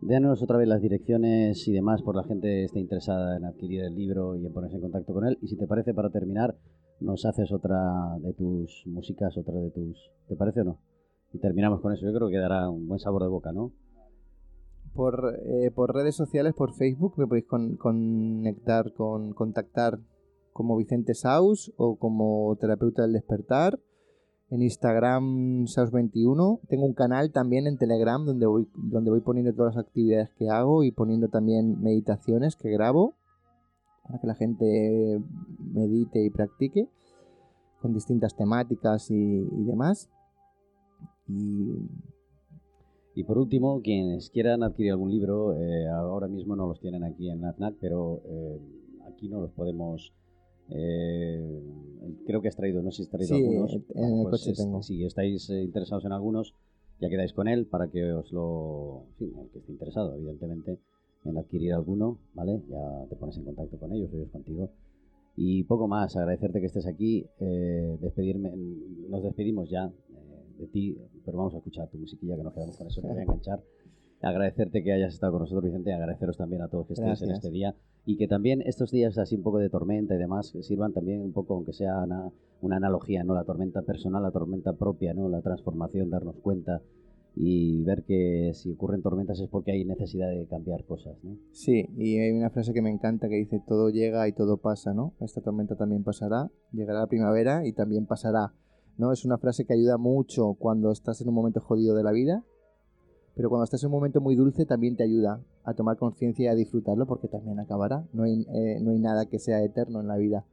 Déanos 0.02 0.42
otra 0.42 0.58
vez 0.58 0.68
las 0.68 0.82
direcciones 0.82 1.68
y 1.68 1.72
demás 1.72 2.02
por 2.02 2.16
la 2.16 2.24
gente 2.24 2.64
esté 2.64 2.80
interesada 2.80 3.38
en 3.38 3.46
adquirir 3.46 3.84
el 3.84 3.96
libro 3.96 4.36
y 4.36 4.46
en 4.46 4.52
ponerse 4.52 4.76
en 4.76 4.82
contacto 4.82 5.14
con 5.14 5.28
él. 5.28 5.38
Y 5.42 5.48
si 5.48 5.56
te 5.56 5.68
parece, 5.68 5.94
para 5.94 6.10
terminar, 6.10 6.58
nos 7.00 7.24
haces 7.26 7.52
otra 7.52 8.18
de 8.20 8.34
tus 8.34 8.84
músicas, 8.88 9.38
otra 9.38 9.60
de 9.60 9.70
tus... 9.70 10.12
¿Te 10.28 10.36
parece 10.36 10.62
o 10.62 10.64
no? 10.64 10.80
Y 11.34 11.38
terminamos 11.38 11.82
con 11.82 11.94
eso. 11.94 12.06
Yo 12.06 12.14
creo 12.14 12.30
que 12.30 12.38
dará 12.38 12.68
un 12.68 12.88
buen 12.88 13.00
sabor 13.00 13.22
de 13.22 13.30
boca, 13.30 13.52
¿no? 13.52 13.74
Por, 14.94 15.40
eh, 15.46 15.72
por 15.72 15.94
redes 15.94 16.16
sociales, 16.16 16.54
por 16.54 16.74
Facebook, 16.74 17.14
me 17.18 17.28
podéis 17.28 17.46
conectar, 17.46 18.94
con, 18.94 19.34
contactar 19.34 20.00
como 20.54 20.76
Vicente 20.78 21.14
Saus 21.14 21.72
o 21.78 21.96
como 21.96 22.56
terapeuta 22.60 23.04
del 23.04 23.14
despertar 23.14 23.80
en 24.50 24.62
Instagram 24.62 25.66
Saus21. 25.66 26.60
Tengo 26.68 26.86
un 26.86 26.94
canal 26.94 27.32
también 27.32 27.68
en 27.68 27.78
Telegram 27.78 28.24
donde 28.24 28.46
voy, 28.46 28.68
donde 28.76 29.10
voy 29.10 29.22
poniendo 29.22 29.54
todas 29.54 29.76
las 29.76 29.86
actividades 29.86 30.30
que 30.38 30.50
hago 30.50 30.84
y 30.84 30.92
poniendo 30.92 31.30
también 31.30 31.82
meditaciones 31.82 32.58
que 32.58 32.70
grabo 32.70 33.16
para 34.04 34.20
que 34.20 34.28
la 34.28 34.36
gente 34.36 35.22
medite 35.74 36.24
y 36.24 36.30
practique 36.30 36.90
con 37.82 37.94
distintas 37.94 38.36
temáticas 38.36 39.10
y, 39.10 39.40
demás. 39.66 40.10
Y... 41.28 41.88
por 43.26 43.38
último, 43.38 43.82
quienes 43.82 44.30
quieran 44.30 44.64
adquirir 44.64 44.92
algún 44.92 45.12
libro, 45.12 45.54
eh, 45.62 45.88
ahora 45.88 46.28
mismo 46.28 46.56
no 46.56 46.68
los 46.68 46.80
tienen 46.80 47.04
aquí 47.04 47.30
en 47.30 47.42
NAFNAC, 47.42 47.76
pero 47.80 48.22
eh, 48.26 48.60
aquí 49.08 49.28
no 49.28 49.42
los 49.42 49.52
podemos 49.52 50.14
eh, 50.74 51.62
creo 52.26 52.42
que 52.42 52.48
has 52.48 52.56
traído, 52.56 52.82
no 52.82 52.92
sé 52.92 52.98
si 52.98 53.04
has 53.04 53.10
traído 53.10 53.36
algunos. 53.36 53.74
En 53.94 54.20
el 54.20 54.24
pues 54.24 54.44
coche 54.44 54.54
tengo. 54.56 54.82
Si 54.82 55.04
estáis 55.04 55.50
eh, 55.50 55.64
interesados 55.64 56.06
en 56.06 56.14
algunos, 56.14 56.56
ya 57.00 57.10
quedáis 57.10 57.34
con 57.34 57.48
él 57.48 57.66
para 57.66 57.90
que 57.90 58.12
os 58.14 58.32
lo. 58.32 59.06
Sí, 59.18 59.26
el 59.38 59.50
que 59.50 59.60
esté 59.60 59.72
interesado, 59.72 60.16
evidentemente, 60.16 60.80
en 61.26 61.38
adquirir 61.38 61.74
alguno, 61.74 62.20
¿vale? 62.34 62.62
Ya 62.70 63.06
te 63.10 63.16
pones 63.16 63.38
en 63.38 63.46
contacto 63.46 63.78
con 63.78 63.92
ellos, 63.92 64.12
ellos 64.14 64.30
contigo. 64.32 64.72
Y 65.36 65.64
poco 65.64 65.88
más, 65.88 66.16
agradecerte 66.16 66.60
que 66.60 66.66
estés 66.66 66.86
aquí, 66.86 67.26
eh, 67.40 67.98
despedirme, 68.02 68.52
nos 69.10 69.24
despedimos 69.24 69.70
ya 69.70 69.92
de 70.62 70.68
ti, 70.68 70.98
pero 71.26 71.38
vamos 71.38 71.54
a 71.54 71.58
escuchar 71.58 71.90
tu 71.90 71.98
musiquilla 71.98 72.38
que 72.38 72.44
nos 72.44 72.54
quedamos 72.54 72.78
con 72.78 72.88
eso, 72.88 73.02
te 73.02 73.08
voy 73.08 73.18
a 73.18 73.22
enganchar 73.24 73.62
agradecerte 74.22 74.84
que 74.84 74.94
hayas 74.94 75.14
estado 75.14 75.34
con 75.34 75.42
nosotros, 75.42 75.66
Vicente, 75.66 75.94
agradeceros 75.94 76.38
también 76.38 76.62
a 76.62 76.68
todos 76.68 76.88
que 76.88 76.94
estéis 76.94 77.22
en 77.24 77.32
este 77.32 77.50
día 77.50 77.76
y 78.06 78.18
que 78.18 78.28
también 78.28 78.62
estos 78.62 78.92
días 78.92 79.18
así 79.18 79.36
un 79.36 79.44
poco 79.44 79.58
de 79.58 79.70
tormenta 79.70 80.16
y 80.16 80.18
demás 80.18 80.54
sirvan 80.62 80.94
también 80.94 81.22
un 81.22 81.34
poco, 81.34 81.56
aunque 81.56 81.74
sea 81.74 82.04
una, 82.62 82.78
analogía, 82.78 83.24
¿no? 83.24 83.34
La 83.34 83.44
tormenta 83.44 83.82
personal, 83.82 84.24
la 84.24 84.32
tormenta 84.32 84.74
propia, 84.74 85.14
¿no? 85.14 85.28
La 85.30 85.42
transformación, 85.42 86.10
darnos 86.10 86.38
cuenta 86.38 86.82
y 87.34 87.82
ver 87.84 88.04
que 88.04 88.52
si 88.54 88.72
ocurren 88.72 89.02
tormentas 89.02 89.40
es 89.40 89.48
porque 89.48 89.72
hay 89.72 89.86
necesidad 89.86 90.30
de 90.30 90.46
cambiar 90.48 90.84
cosas, 90.84 91.18
¿no? 91.24 91.38
Sí, 91.52 91.88
y 91.98 92.18
hay 92.18 92.32
una 92.32 92.50
frase 92.50 92.74
que 92.74 92.82
me 92.82 92.90
encanta 92.90 93.30
que 93.30 93.36
dice 93.36 93.62
todo 93.66 93.90
llega 93.90 94.28
y 94.28 94.34
todo 94.34 94.58
pasa, 94.58 94.94
¿no? 94.94 95.14
Esta 95.20 95.42
tormenta 95.42 95.76
también 95.76 96.04
pasará, 96.04 96.52
llegará 96.72 97.00
la 97.00 97.08
primavera 97.08 97.66
y 97.66 97.74
también 97.74 98.06
pasará, 98.06 98.54
¿no? 99.02 99.12
Es 99.12 99.26
una 99.26 99.40
frase 99.40 99.66
que 99.66 99.74
ayuda 99.74 99.98
mucho 99.98 100.54
cuando 100.54 100.92
estás 100.92 101.20
en 101.22 101.28
un 101.28 101.34
momento 101.34 101.60
jodido 101.60 101.96
de 101.96 102.04
la 102.04 102.12
vida 102.12 102.44
Pero 103.36 103.50
cuando 103.50 103.64
estás 103.64 103.82
en 103.84 103.88
un 103.88 103.94
momento 103.94 104.22
muy 104.22 104.36
dulce 104.36 104.66
también 104.66 104.96
te 104.96 105.04
ayuda 105.04 105.42
a 105.64 105.74
tomar 105.74 105.98
conciencia 105.98 106.46
y 106.46 106.48
a 106.48 106.56
disfrutarlo 106.56 107.08
porque 107.08 107.28
también 107.28 107.60
acabará. 107.60 108.06
No 108.14 108.24
hay, 108.24 108.46
eh, 108.54 108.80
no 108.80 108.92
hay 108.92 109.00
nada 109.00 109.26
que 109.26 109.40
sea 109.40 109.64
eterno 109.64 110.02
en 110.02 110.08
la 110.08 110.18
vida. 110.18 110.46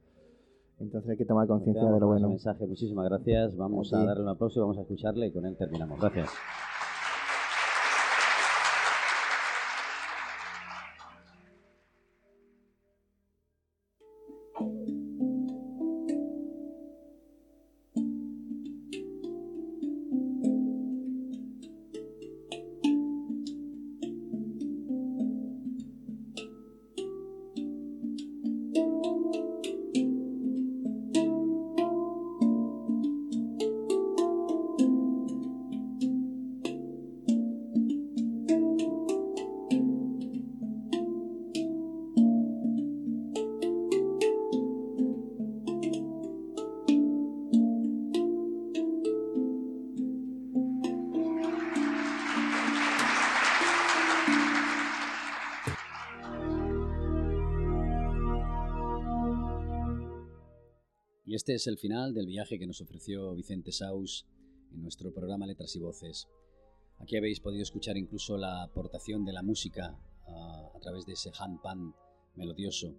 Entonces 0.79 1.11
hay 1.11 1.17
que 1.17 1.25
tomar 1.25 1.47
conciencia 1.47 1.91
de 1.91 1.99
lo 1.99 2.07
bueno. 2.07 2.29
mensaje. 2.29 2.65
Muchísimas 2.65 3.05
gracias. 3.05 3.55
Vamos 3.55 3.93
a 3.93 4.03
darle 4.03 4.23
un 4.23 4.29
aplauso 4.29 4.59
y 4.59 4.61
vamos 4.61 4.77
a 4.77 4.81
escucharle 4.81 5.27
y 5.27 5.31
con 5.31 5.45
él 5.45 5.55
terminamos. 5.55 5.99
Gracias. 5.99 6.29
Es 61.59 61.67
el 61.67 61.77
final 61.77 62.13
del 62.13 62.25
viaje 62.25 62.57
que 62.57 62.65
nos 62.65 62.79
ofreció 62.79 63.35
Vicente 63.35 63.73
Saus 63.73 64.25
en 64.71 64.81
nuestro 64.81 65.13
programa 65.13 65.45
Letras 65.45 65.75
y 65.75 65.79
Voces. 65.79 66.29
Aquí 66.99 67.17
habéis 67.17 67.41
podido 67.41 67.63
escuchar 67.63 67.97
incluso 67.97 68.37
la 68.37 68.63
aportación 68.63 69.25
de 69.25 69.33
la 69.33 69.43
música 69.43 69.99
a, 70.25 70.79
través 70.79 71.05
de 71.05 71.13
ese 71.13 71.31
handpan 71.37 71.93
melodioso 72.35 72.95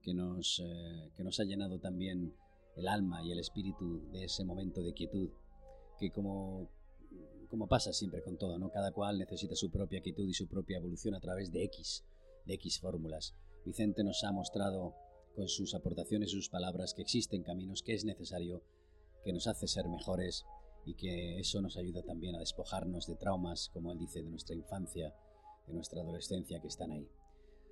que 0.00 0.14
nos, 0.14 0.62
eh, 0.64 1.10
que 1.14 1.22
nos 1.22 1.38
ha 1.38 1.44
llenado 1.44 1.80
también 1.80 2.34
el 2.76 2.88
alma 2.88 3.22
y 3.22 3.30
el 3.30 3.40
espíritu 3.40 4.10
de 4.10 4.24
ese 4.24 4.42
momento 4.42 4.82
de 4.82 4.94
quietud 4.94 5.28
que 5.98 6.10
como, 6.10 6.70
como 7.50 7.68
pasa 7.68 7.92
siempre 7.92 8.22
con 8.22 8.38
todo, 8.38 8.58
¿no? 8.58 8.70
cada 8.70 8.90
cual 8.92 9.18
necesita 9.18 9.54
su 9.54 9.70
propia 9.70 10.00
quietud 10.00 10.26
y 10.26 10.32
su 10.32 10.48
propia 10.48 10.78
evolución 10.78 11.14
a 11.14 11.20
través 11.20 11.52
de 11.52 11.62
X, 11.64 12.06
de 12.46 12.54
X 12.54 12.80
fórmulas. 12.80 13.34
Vicente 13.66 14.02
nos 14.02 14.24
ha 14.24 14.32
mostrado 14.32 14.94
con 15.38 15.48
sus 15.48 15.72
aportaciones, 15.74 16.32
sus 16.32 16.48
palabras, 16.48 16.94
que 16.94 17.02
existen 17.02 17.44
caminos, 17.44 17.84
que 17.84 17.94
es 17.94 18.04
necesario, 18.04 18.64
que 19.22 19.32
nos 19.32 19.46
hace 19.46 19.68
ser 19.68 19.88
mejores 19.88 20.44
y 20.84 20.94
que 20.94 21.38
eso 21.38 21.62
nos 21.62 21.76
ayuda 21.76 22.02
también 22.02 22.34
a 22.34 22.40
despojarnos 22.40 23.06
de 23.06 23.14
traumas, 23.14 23.70
como 23.72 23.92
él 23.92 23.98
dice, 24.00 24.20
de 24.20 24.30
nuestra 24.30 24.56
infancia, 24.56 25.14
de 25.68 25.74
nuestra 25.74 26.02
adolescencia 26.02 26.60
que 26.60 26.66
están 26.66 26.90
ahí. 26.90 27.08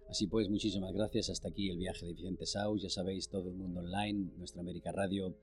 Así 0.09 0.29
pues, 0.29 0.49
muchísimas 0.49 0.93
gracias. 0.93 1.29
Hasta 1.29 1.49
aquí 1.49 1.69
el 1.69 1.79
viaje 1.79 2.07
de 2.07 2.13
Vicente 2.13 2.47
Saus. 2.47 2.83
Ya 2.83 2.89
sabéis, 2.89 3.29
todo 3.29 3.49
el 3.49 3.57
mundo 3.57 3.81
online, 3.81 4.31
nuestra 4.37 4.61
América 4.61 4.93
Radio. 4.93 5.37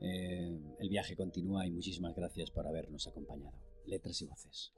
Eh, 0.00 0.58
el 0.78 0.88
viaje 0.88 1.14
continúa 1.14 1.66
y 1.66 1.70
muchísimas 1.70 2.16
gracias 2.16 2.50
por 2.50 2.66
habernos 2.66 3.06
acompañado. 3.06 3.58
Letras 3.84 4.22
y 4.22 4.24
voces. 4.24 4.72